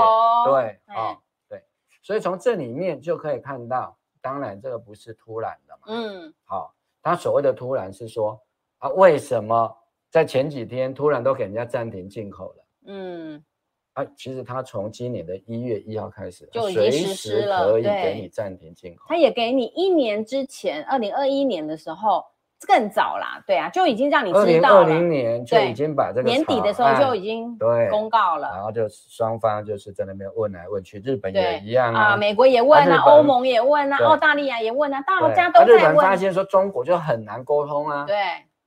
[0.51, 1.19] 对啊，
[1.51, 1.63] 对。
[2.03, 5.83] 所以从这里面就可以看到，当然这个不是突然的嘛。
[5.89, 6.33] 嗯。
[6.45, 8.41] 好，他所谓的突然是说。
[8.83, 9.73] 啊，为什么
[10.11, 12.65] 在前几天突然都给人家暂停进口了？
[12.89, 13.45] 嗯，
[13.93, 19.05] 啊，其实他从今年的一月一号开始就已经实施了，可以给你暂停进口。
[19.07, 22.25] 他也给你一年之前，二零二一年的时候
[22.67, 24.47] 更早啦，对啊，就已经让你知道了。
[24.47, 35.77] 二零二零年就已经把这个年底的时候就已经对公告了，然后就双方就是在那边问来问去，日本也一样啊，啊美国也问啊，啊欧盟也问啊，澳大利亚也问啊，大家都在问。
[35.77, 38.17] 日本发现说中国就很难沟通啊，对。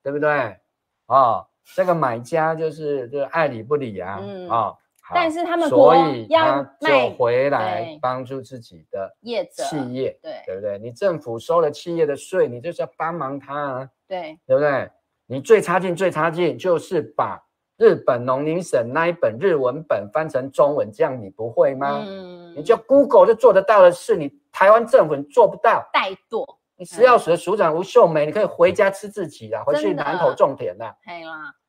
[0.05, 0.29] 对不对？
[0.29, 0.59] 啊、
[1.07, 4.77] 哦，这个买家就是就是爱理不理啊，嗯啊，哦、
[5.15, 10.77] 但是他们所以他就回来帮助自己的业者企业，对对不对？
[10.77, 14.91] 你政府收了企业的税，你就是要帮忙他啊，对对不对？
[15.25, 17.43] 你最差劲最差劲就是把
[17.77, 22.03] 日本农林省那一本日文本翻成中文，这样你不会吗？
[22.05, 26.45] 嗯，你就 Google 就做得到的事，你台湾政府做不到，怠惰。
[26.77, 30.95] 你食药署的署长吴秀梅，你可以回家吃自己啦，回去南投种田啦。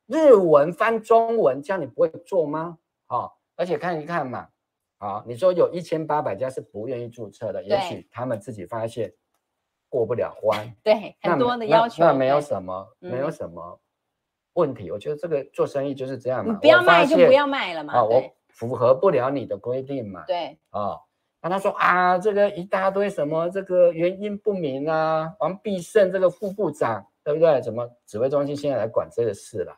[0.07, 2.78] 日文翻中文，这样你不会做吗？
[3.09, 4.48] 哦，而且看一看嘛，
[4.98, 9.12] 啊，你说有一千八百家是不愿意注册的，也许他们自己发现
[9.88, 10.74] 过不了关。
[10.82, 13.80] 对，很多的要求，那没有什么，没有什么
[14.54, 14.90] 问题。
[14.90, 17.94] 我觉得这个做生意就是这样嘛，你不要卖就不要卖了嘛。
[17.94, 20.24] 啊，我符合不了你的规定嘛。
[20.26, 20.98] 对，啊。
[21.43, 25.32] 他说啊，这个一大堆什么，这个原因不明啊。
[25.39, 27.61] 王必胜这个副部长，对不对？
[27.61, 29.76] 怎么指挥中心现在来管这个事了？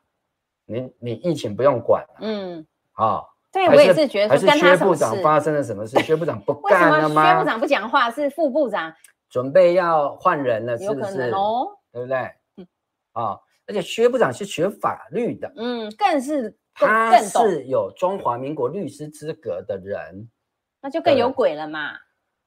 [0.65, 2.15] 你你疫情不用管了。
[2.21, 3.35] 嗯，好。
[3.51, 5.99] 对，我也是觉得还是薛部长发生了什么事？
[6.01, 7.33] 薛部长不 干了吗？
[7.33, 8.93] 薛部长不讲话，是副部长
[9.31, 11.31] 准备要换人了，是不是？
[11.31, 12.19] 哦，对不对？
[12.57, 12.67] 嗯。
[13.13, 20.29] 啊，而且薛部长是学法律的，嗯，更是他是有中华民国律师资格的人。
[20.81, 21.93] 那就更有鬼了嘛！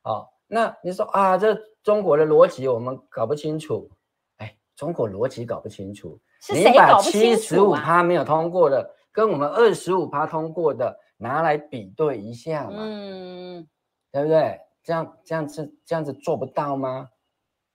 [0.03, 1.53] 哦，那你说啊，这
[1.83, 3.91] 中国的逻辑我们搞不清楚。
[4.37, 7.17] 哎，中国逻辑搞不清楚，是谁搞不清楚？
[7.17, 12.77] 你把七十五趴没有通过的，跟我们二十五趴通过的拿来比对一下嘛？
[12.77, 13.67] 嗯，
[14.11, 14.59] 对不对？
[14.81, 17.09] 这样这样子这样子做不到吗？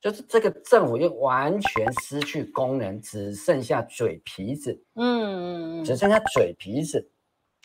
[0.00, 4.82] 就是这个政府就完全失去功能，只剩下嘴皮子。
[4.94, 7.10] 嗯，只剩下嘴皮子，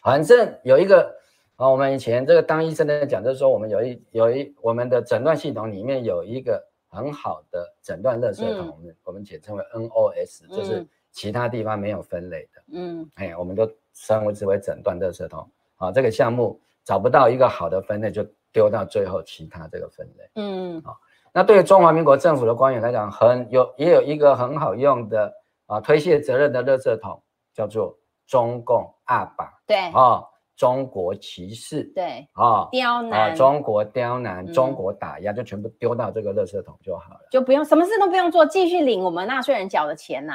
[0.04, 1.21] 反正有一个。
[1.62, 6.59] 啊，我们以前这个当医生的讲，就是说我们有一有一我们的诊断系统里面有一个
[6.89, 12.64] 很好的诊断垃圾桶，我们、嗯、我们简称为 NOS，就是其他地方没有分类的。
[12.74, 15.47] 嗯，哎，我们都称为之为诊断垃圾桶。
[15.76, 20.30] 啊，这个项目找不到一个好的分类，就丢到最后其他这个分类。
[20.38, 20.97] 嗯，啊，
[21.32, 25.32] 那对于中华民国政府的官员来讲，很有也有一个很好用的
[25.68, 27.22] 啊推卸责任的垃圾桶，
[27.53, 27.95] 叫做
[28.26, 29.62] 中共二把。
[29.68, 30.24] 对，啊。
[30.62, 40.34] 中国歧视，对，啊，刁难，中国刁难，中国打压，就全部丢到这个垃圾桶就好了，就不用什么事都不用做，继续领我们纳税人缴的钱呐，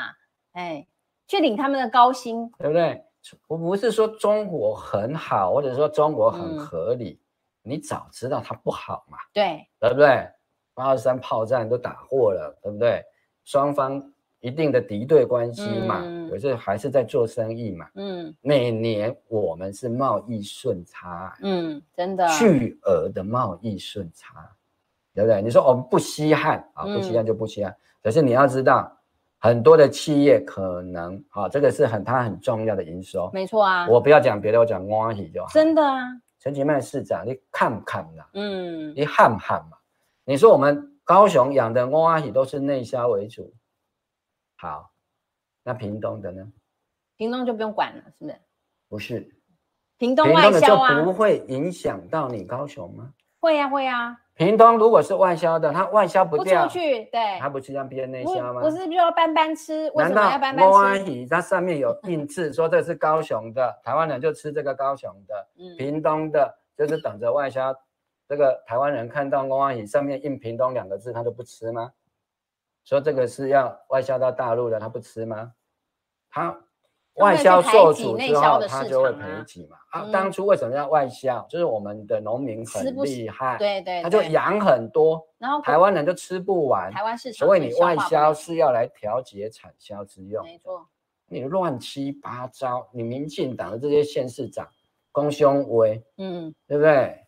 [0.54, 0.84] 哎，
[1.28, 3.00] 去领他们的高薪，对不对？
[3.46, 7.20] 我不是说中国很好，或者说中国很合理，
[7.62, 10.28] 你早知道它不好嘛，对，对不对？
[10.74, 13.00] 八二三炮战都打过了，对不对？
[13.44, 14.12] 双方。
[14.47, 17.88] 一定的敌对关系嘛，可是还是在做生意嘛。
[17.97, 24.49] 嗯，每年我们是贸易顺差，嗯，真的巨额的贸易顺差，
[25.12, 25.42] 对不对？
[25.42, 27.74] 你说我们不稀罕啊，不稀罕就不稀罕。
[28.01, 28.97] 可是你要知道，
[29.40, 33.28] 很多的企业可能啊，这个是很它很重要的营收。
[33.32, 35.49] 没错啊，我不要讲别的，我讲瓜皮就好。
[35.53, 36.05] 真的啊，
[36.38, 38.22] 陈其迈市长，你看不看呐？
[38.34, 39.76] 嗯，你看不看嘛？
[40.24, 43.53] 你说我们高雄养的瓜皮都是内销为主。
[44.57, 44.90] 好，
[45.62, 46.46] 那屏东的呢？
[47.16, 48.40] 屏东就不用管了，是不是？
[48.88, 49.34] 不是，
[49.98, 53.12] 屏东外销啊，就不会影响到你高雄吗？
[53.40, 54.18] 会呀，会呀。
[54.34, 58.61] 屏东如果是外销的，它外销不掉，不出去，对，它不是这样变内销吗？
[58.61, 61.26] 不是，就要班班吃，为什么要班班吃？
[61.26, 67.74] 它上面有印字说这是高雄的，台湾人就吃这个高雄的，嗯，屏东的就是等着外销。
[68.28, 71.90] 这个台湾人看到公安椅上面印屏东两个字，他就不吃吗？
[72.87, 75.53] 说这个是要外销到大陆的，他不吃吗？
[76.30, 76.57] 他
[77.16, 79.76] 外销受阻之后，他就会赔给嘛。
[79.91, 81.45] 啊，当初为什么要外销？
[81.51, 86.93] 就是我们的农民很厉害，对对，他就养很多，然后台湾人就吃不完。
[86.93, 90.45] 台湾市场，所以你外销是要来调节产销之用。
[90.45, 90.87] 没错，
[91.26, 94.68] 你乱七八糟，你民进党的这些县市长，
[95.11, 97.26] 公兄威，嗯，对不对？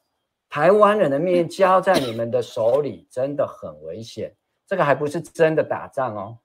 [0.50, 4.34] 台湾人的命交在你们的手里，真的很危险。
[4.68, 6.38] 这个还不是真的打仗哦，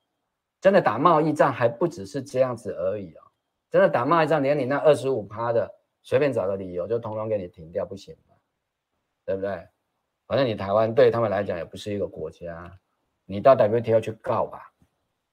[0.62, 3.22] 真的打贸易战还不只是这样子而已哦，
[3.70, 5.70] 真的打贸易战，连你那二十五趴的
[6.02, 8.36] 随便找个理由就通通给你停掉，不行吗？
[9.26, 9.68] 对不对？
[10.26, 12.72] 反正你台湾对他们来讲也不是一个国家，
[13.26, 14.72] 你到 WTO 去告吧，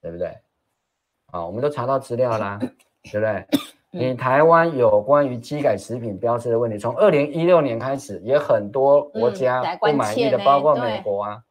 [0.03, 0.37] 对不对？
[1.27, 2.59] 啊，我们都查到资料啦，
[3.05, 3.47] 对不对？
[3.93, 11.45] 你台湾有关于机改食品标示的问题，从二零一六年开始，也很多国家不满意的，包括美国啊。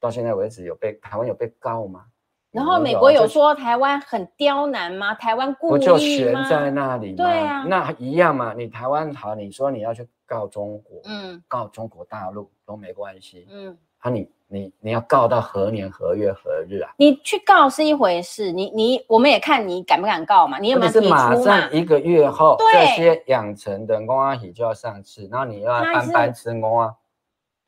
[0.00, 2.04] 到现在为止有被台湾有被告吗？
[2.50, 5.14] 然后美国有说台湾很刁难吗？
[5.14, 5.76] 台湾故意吗？
[5.76, 7.16] 不就悬在那里吗？
[7.18, 8.54] 对啊，那一样嘛。
[8.56, 16.90] 你台湾好，你说你要去告中国，嗯，告中国大陆都没关系，嗯，啊你，你你你要告到何年何月何日啊？
[16.96, 20.58] 你去告是一回事，你你我们也看你敢不敢告嘛？
[20.58, 21.34] 你有没有提出嘛？
[21.34, 26.94] 是马上一个月后，对这些养成的公安体就要上市，然后你要班班吃公啊。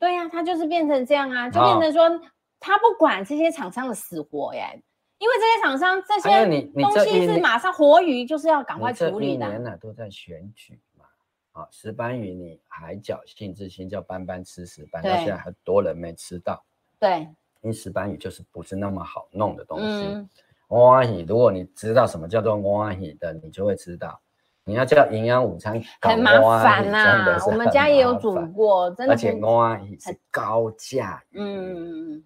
[0.01, 2.21] 对呀、啊，他就是变成这样啊，就变成说、哦、
[2.59, 4.81] 他不管这些厂商的死活耶，
[5.19, 9.45] 因为这些厂商这些东西是马上活鱼，就是要赶快处理的。
[9.45, 11.05] 一年呢都在选举嘛，
[11.51, 16.65] 啊、哦，石斑鱼你还侥幸之心叫斑斑吃石斑，对到现在很多人没吃到。
[16.99, 17.19] 对，
[17.61, 20.27] 因为石斑鱼就是不是那么好弄的东西。
[20.69, 24.19] 欧阿喜，如果你知道什么叫做欧阿喜的，你就会知道。
[24.63, 27.43] 你要叫营养午餐，很麻烦呐、啊。
[27.47, 29.13] 我们家也有煮过，真的。
[29.13, 32.23] 而且蚵仔是高价，嗯嗯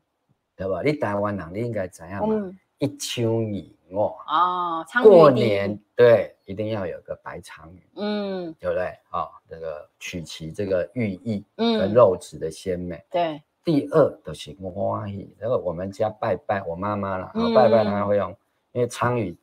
[0.56, 0.82] 对吧？
[0.84, 2.52] 你台湾人你应该怎样嘛？
[2.78, 8.88] 一秋米蚵哦，过年对，一定要有个白鲳鱼，嗯，对不对？
[9.12, 13.02] 啊，这个取其这个寓意，嗯，肉质的鲜美。
[13.10, 13.42] 对。
[13.64, 18.30] 第二就是蚵仔，然后我们家拜拜我妈妈了，拜拜她会用，
[18.74, 19.36] 因为鲳鱼。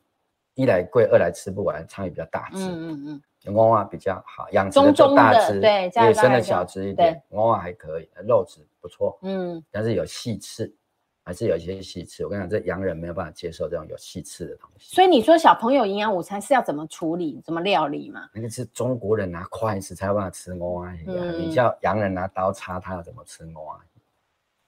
[0.55, 10.71] 一来贵，二来吃不完，鯧鱼比较大只，嗯嗯嗯，蚵仔比较好养殖的大只，对，野生的小只一点，蚵仔还可以，肉质不错，嗯，但是有细刺，
[11.23, 12.23] 还是有一些细刺。
[12.23, 14.93] 我跟你讲，这洋人没有办法接受这种有细刺的东西。
[14.93, 18.29] 所以你说小朋友营养午餐是要怎么处理、怎么料理嘛？
[18.31, 23.79] 那个是中国人拿筷子才有办法吃蚵仔，嗯，你叫洋人拿刀叉，他要怎么吃蚵啊？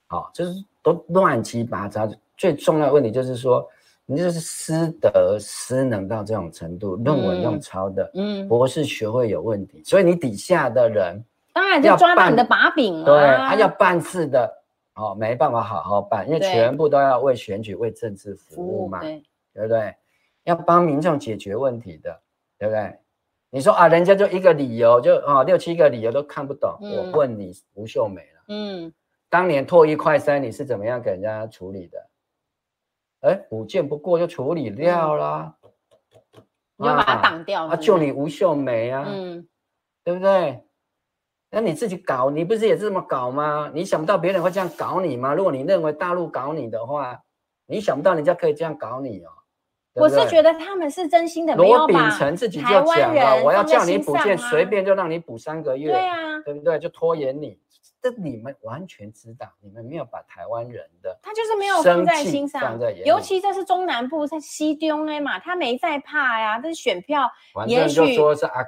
[0.07, 2.09] 好，就是都乱七八糟。
[2.35, 3.69] 最重要的问题就是说。
[4.07, 13.05] 你就是师德失能到这种程度，论文用抄的，嗯，博士学位有问题，所以你底下的人当然就抓到你的把柄了。
[13.05, 14.53] 对，他要办事的，
[14.93, 19.95] 哦，没办法好好办，因为全部都要为选举、为政治服务嘛，对，对不对？
[20.43, 22.15] 要帮民众解决问题的，
[22.59, 22.95] 对不对？
[23.49, 26.77] 你说啊，人家就一个理由，就啊六七个理由都看不懂。
[26.79, 28.93] 我问你，吴秀梅了，嗯，
[29.29, 31.97] 当年拓一快三，你是怎么样给人家处理的？
[33.25, 35.55] 哎，补件不过就处理掉啦，
[36.77, 37.65] 你就把它挡掉。
[37.65, 39.47] 啊，就你吴秀梅啊，嗯，
[40.03, 40.63] 对不对？
[41.49, 43.71] 那你自己搞，你不是也是这么搞吗？
[43.73, 45.33] 你想不到别人会这样搞你吗？
[45.33, 47.19] 如果你认为大陆搞你的话，
[47.65, 49.29] 你想不到人家可以这样搞你哦。
[49.95, 51.55] 我是觉得他们是真心的。
[51.55, 56.77] 罗秉成自己就讲了，我要叫你补件，随便就让你补三个月，对啊，对不对？
[56.77, 57.57] 就拖延你。
[58.01, 67.29] 这你们完全知道，你们没有把台湾人的他就是没有放在心上，尤其这是中南部在西中哎嘛，他没在怕呀，这是选票，
[67.67, 68.17] 也许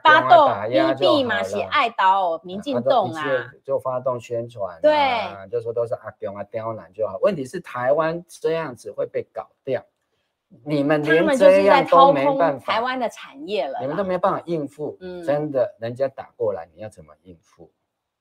[0.04, 4.98] 发动利弊嘛，写爱岛民进党啊，就发动宣传，对，
[5.50, 7.18] 就说都是阿中啊刁难就好。
[7.22, 9.84] 问题是台湾这样子会被搞掉。
[10.64, 14.98] 你们连这样都没办法，台湾的产业了，你们都没办法应付。
[15.02, 17.70] 嗯，真的，人家打过来，你要怎么应付？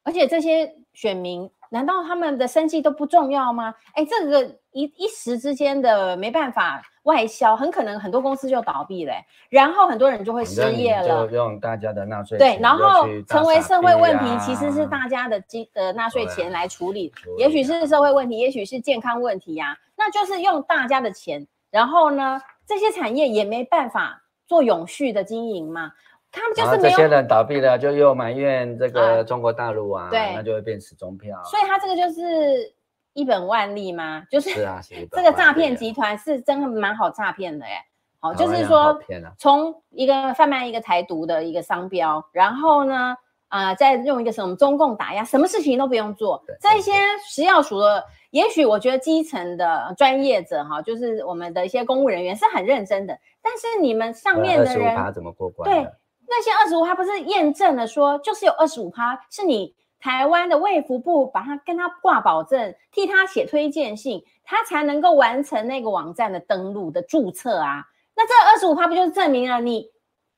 [0.06, 3.74] 而且这些选民，难道他们的生计都不重要吗？
[3.94, 11.26] 哎，这个一一时之间的没办法外销，很可能很多公司就倒闭嘞，然后很多人就会失业了。
[11.26, 21.44] 就用大家的纳税钱对，然后成为社会问题，其实是大家的金呃纳税钱来处理，也许是社会问题，也许是健康问题呀、啊，那就是用大家的钱。
[21.72, 25.90] 然后呢，这些产业也没办法做永续的经营嘛，
[26.36, 26.82] 他们就是没有。
[26.82, 31.42] 这些人倒闭了，就又埋怨这个中国大陆啊，对，那就会变死中票。
[31.44, 32.72] 所以他这个就是
[33.14, 34.22] 一本万利吗？
[34.30, 37.72] 就是是啊，是 这个诈骗集团是真的蛮好诈骗的耶。
[38.20, 38.98] 好，就是说
[39.38, 43.16] 从一个贩卖一个台独的一个商标，然后呢，
[43.48, 46.92] 啊、呃，再用一个什么中共打压，什么事情都不用做，这些
[47.26, 48.04] 食药署的。
[48.30, 55.70] 也许我觉得基层的专业者哈，就是我们的一些公务人员是很认真的，但是你们上面的人25%怎么过关？
[55.70, 55.90] 对，
[56.28, 67.84] 那些二十五趴不是验证了说，就是有二十五趴是你台湾的卫福部把他跟他挂保证，替他写推荐信，他才能够完成那个网站的登录的注册啊。
[68.14, 69.90] 那这二十五趴不就是证明了你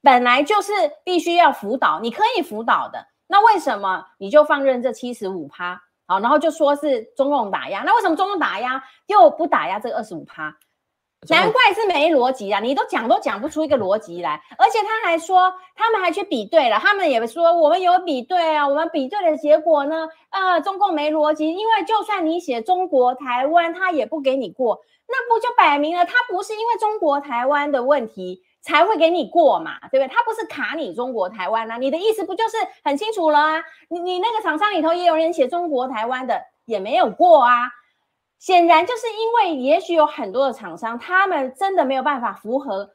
[0.03, 0.73] 本来就是
[1.05, 5.83] 必须要辅导，你可以辅导的，那为什么你就放任这七十五趴？
[6.07, 10.57] 好，然后就说是中共打压，那为什么中共打压又不打压这二十五趴？
[11.29, 12.61] 难怪是没逻辑啊！
[12.61, 28.43] 你都讲都讲不出一个逻辑来，而且他还说他们还去比对了，他们也说我们有比对啊，我们比对的结果呢，呃，中共没逻辑，因为就算你写中国台湾，他也不给你过，那不就摆明了他不是因为中国台湾的问题。
[28.61, 30.09] 才会给你过嘛，对不对？
[30.09, 33.63] 他不是卡你中国台湾啊，你的意思不就是很清楚了啊？
[33.89, 37.71] 你你那个厂商里头也有人写中国台湾的，也没有过啊。
[38.39, 42.91] 显然就是因为也许有很多的厂商，他们真的没有办法符合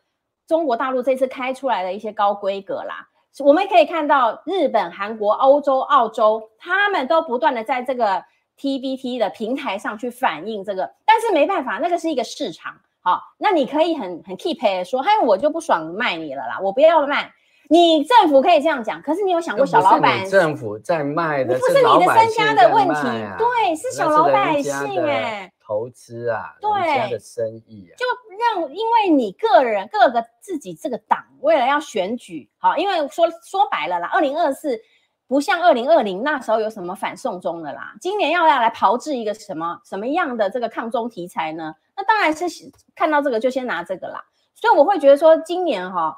[0.47, 3.07] 中国大陆这次开出来的一些高规格啦。
[3.39, 8.23] 我们可以看到日本、韩国、欧洲、澳洲，他们都不断的在这个
[8.59, 12.73] TBT 的平台上去反映这个，但是没办法，那个是一个市场。
[13.01, 17.33] 好，那你可以很很 keep 说，嗨，我就不爽卖你了啦，我不要卖。
[17.74, 20.30] 你政府可以这样讲，可是你有想过小老百姓？
[20.30, 28.05] 政府在卖的，不是你的身家的问题，啊、对，是小老百姓哎、欸，投资啊，对，人家的生意啊，就
[28.38, 34.80] 让因为你个人各个自己这个党为了要选举，好，因为说说白了啦，二零二四。
[35.26, 41.74] 不像二零二零那时候有什么反送中的啦，今年要要来炮制一个什么什么样的这个抗中题材呢？
[41.95, 42.45] 那当然是
[42.93, 44.21] 看到这个就先拿这个啦。
[44.53, 46.15] 所以我会觉得说，今年哈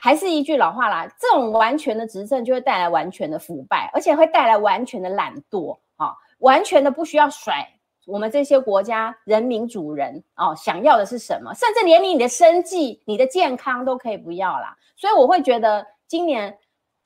[0.00, 7.68] 还是一句老话啦，这种完全的执政就会带来完全的腐败，而且会带来完全的懒惰啊，完全的不需要甩
[8.06, 11.52] 我们这些国家人民主人哦，想要的是什么？
[11.54, 14.76] 甚至连你你的生计、你的健康都可以不要啦。
[14.96, 16.56] 所以我会觉得今年。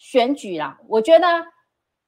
[0.04, 1.26] 选举啦，我觉得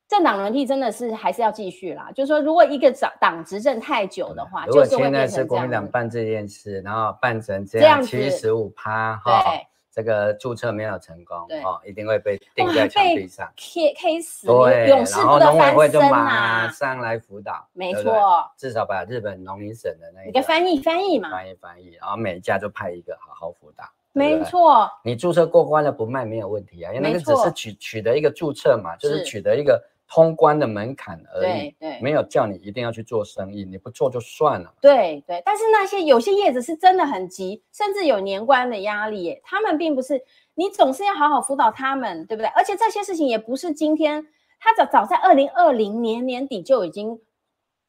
[0.08, 2.10] 政党轮替真的是还是要继续啦。
[2.12, 9.44] 就是说，如果一个党党执政太久的话，如果现在是国民党办这件事，然后办成这样七十五趴哈，
[9.94, 16.10] 这个注册没有成功，哦，一定会被钉在墙壁上，K K 死，对，永世不得翻身啊！
[16.10, 23.84] 马上来辅导，没错，至少把日本农林省的那一个翻译翻译嘛，翻译翻译，然后每家就派一个好好辅导。
[24.12, 29.24] 没错，你注册过关了不卖没有问题啊，因为那个只是取取得一个注册嘛，就是。
[29.24, 29.82] 取得一个
[30.14, 34.72] 通关的门槛而已，对对，没有叫你一定要去做生意，你不做就算了。
[34.80, 40.22] 对对，但是那些有些业子是真的很急，甚至有年关的压力，他们并不是
[40.54, 42.46] 你总是要好好辅导他们，对不对？
[42.50, 44.24] 而且这些事情也不是今天，
[44.60, 47.20] 他早早在二零二零年年底就已经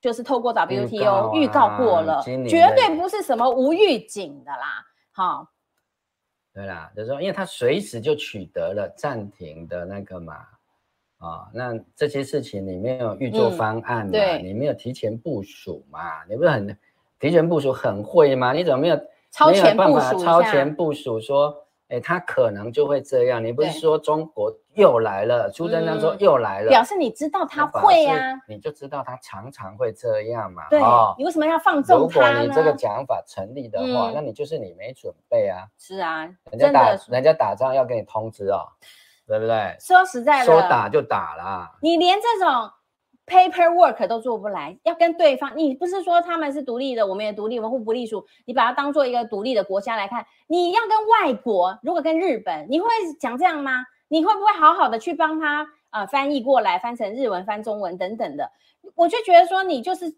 [0.01, 5.47] 就是透过 WTO 预告过了，绝对不是什么无预警的啦，好。
[6.51, 10.37] 对啦，就是说，因为他随时就取得了暂停的那个嘛，
[11.25, 16.77] 啊、哦，那这些事情你没有预做方案嘛，嗯、对，你没有提前部署嘛，你不是很
[17.19, 18.53] 提前部署很会吗？
[18.53, 18.99] 你怎么没有
[19.31, 20.19] 超前部署？
[20.19, 21.55] 超前部署说
[21.87, 23.43] 哎，他可能就会这样。
[23.43, 25.51] 你不是说中国又来了？
[25.51, 30.67] 朱正亮说又来了，表示你知道他会啊，你就知道他常常会这样嘛。
[30.69, 30.79] 对，
[31.17, 32.39] 你为什么要放纵他呢？
[32.41, 35.67] 如果你这个讲法成立的话，那你就是你没准备啊。
[35.77, 38.65] 是啊，人家打人家打仗要给你通知哦，
[39.27, 39.75] 对不对？
[39.79, 41.71] 说实在的，说打就打啦。
[41.81, 42.71] 你连这种。
[43.27, 52.87] paperwork 都做不来，要跟对方，你不是说他们是独立的，我们也独立，我们互不隶属，你把它当做一个独立的国家来看，你要跟外国，如果跟日本，你会
[53.19, 53.83] 讲这样吗？
[54.09, 58.51] 你会不会好好的去帮他呃翻译过来，翻成日文、翻中文等等的？
[58.93, 60.15] 我就觉得说你就是。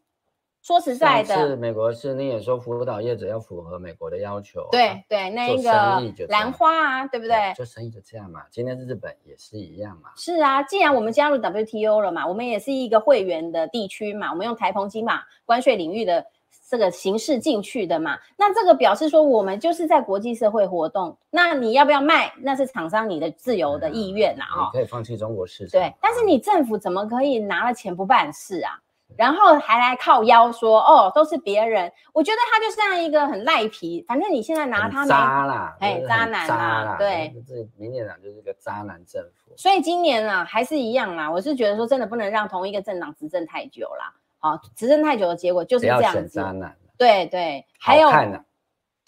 [0.67, 7.53] 说实在的，是美国是你也说辅导业者要符合美国的要求，对对，那一个兰花啊，对不对？
[7.55, 10.09] 做生意就这样嘛，今天日本也是一样嘛。
[10.17, 16.25] 是啊，既然我们加入 WTO 了嘛，我们也是一个会员的地区嘛，我们用台澎金马关税领域的
[16.69, 22.33] 这个形式进去的嘛，那这个表示说我们就是在国际社会活动，那你要不要卖？
[22.41, 24.43] 那是厂商你的自由的意愿呐，
[24.73, 25.79] 你，可以放弃中国市场。
[25.79, 28.77] 对，但是你政府怎么可以拿了钱不办事啊？
[29.17, 31.91] 然后还来靠腰说哦，都是别人。
[32.13, 39.51] 我觉得他就像一个很赖皮，反正你现在拿他没渣啦，哎，渣男啦，对，这民进党就是个渣男政府。
[39.57, 41.29] 所以今年啊，还是一样啦。
[41.29, 44.13] 我是觉得说，真的不能让同一个政党执政太久啦。
[44.39, 46.27] 好，执政太久的结果就是这样子。
[46.27, 46.77] 渣男。
[46.97, 48.39] 对对，还有看呐，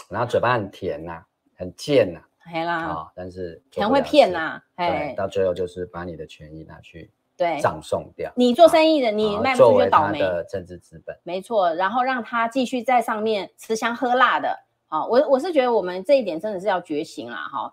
[0.10, 1.24] 然后嘴巴很甜呐，
[1.56, 2.20] 很贱呐，
[2.52, 2.74] 黑啦。
[2.86, 7.12] 啊，但是很会骗呐，哎，到最后就是把你的权益拿去。
[7.40, 8.30] 对，葬送掉。
[8.36, 10.20] 你做生意的，你卖不出去就倒霉。
[10.20, 11.74] 的政治资本，没错。
[11.76, 14.54] 然后让他继续在上面吃香喝辣的。
[14.90, 17.72] 好，我我是觉得我们这一点真的是要觉醒了哈。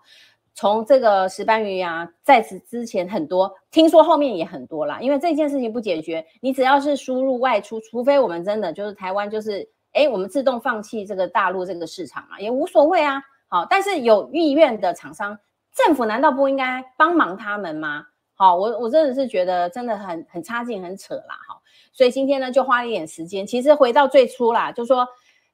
[0.53, 5.01] 从这个石斑鱼啊，在此之前很多，听说后面也很多啦。
[5.01, 13.21] 因为这件事情不解决，你只要是输入外出，除非我们真的就是台湾就是，哎，我们自动放弃这个大陆这个市场啊，也无所谓啊。
[13.49, 15.37] 好，但是有意愿的厂商，
[15.75, 18.05] 政府难道不应该帮忙他们吗？
[18.39, 21.59] 好，我我真的是觉得真的很很差劲，很扯啦，哈，
[21.91, 25.07] 所以今天呢就花了一点时间，其实回到最初啦，就说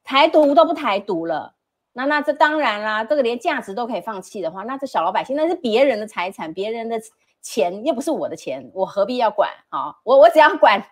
[0.03, 1.55] 台独都不台独了，
[1.93, 6.99] 那那这当然啦，这个连价值都可以放弃的话，那这小老百姓那是别人的财产，别人的
[7.41, 9.49] 钱又不是我的钱，我何必要管？
[9.69, 10.85] 好，我我只要管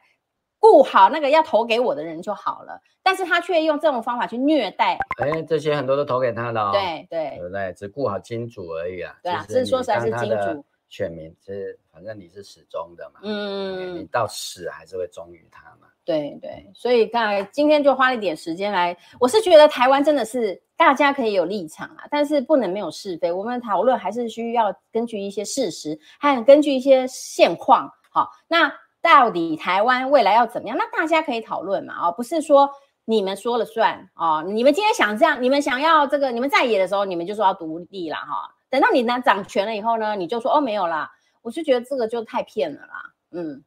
[0.59, 7.73] 顾好那个要投给我的人就好了，但是他却用这种方法去虐待，哎，这些很多都投给他的哦，对对，对不对？
[7.73, 10.63] 只顾好金主而已啊，对啊，是说实在是金主。
[10.91, 15.87] 选民是，反正你是始终的嘛，嗯，你到死还是会忠于他嘛。
[16.03, 23.31] 对对，所以大概今天就花了一点时间来，我是觉得台湾真的是大家可以有立场啊，但是不能没有是非。
[23.31, 27.89] 我们讨论还是需要根据一些事实，还根据一些现况。
[28.09, 28.69] 好，那
[29.01, 30.77] 到底台湾未来要怎么样？
[30.77, 32.69] 那大家可以讨论嘛，哦，不是说
[33.05, 38.53] 你们说了算哦，你们今天想这样，你们想要这个，你们在野的时候，你们就说要独立了哈。
[38.71, 41.11] 等到你拿掌权了以后呢，你就说哦，没有啦，
[41.41, 43.13] 我是觉得这个就太骗了啦。
[43.31, 43.63] 嗯，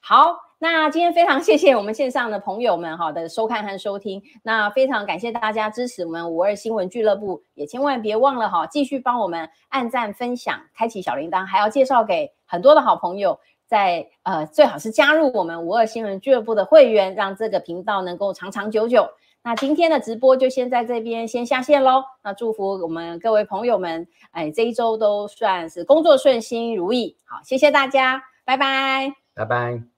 [0.00, 19.08] 好，那今天非常谢谢我们线上的朋友们哈的收看和收听，那非常感谢大家支持我们五二新闻俱乐部，也千万别忘了哈，继续帮我们按赞、分享、开启小铃铛，还要介绍给很多的好朋友，在呃最好是加入我们五二新闻俱乐部的会员，让这个频道能够长长久久。
[19.48, 22.04] 那今天的直播就先在这边先下线喽。
[22.22, 27.16] 那祝福我们各位朋友们，哎，这一周都算是工作顺心如意。
[27.24, 29.97] 好，谢谢大家，拜拜，拜拜。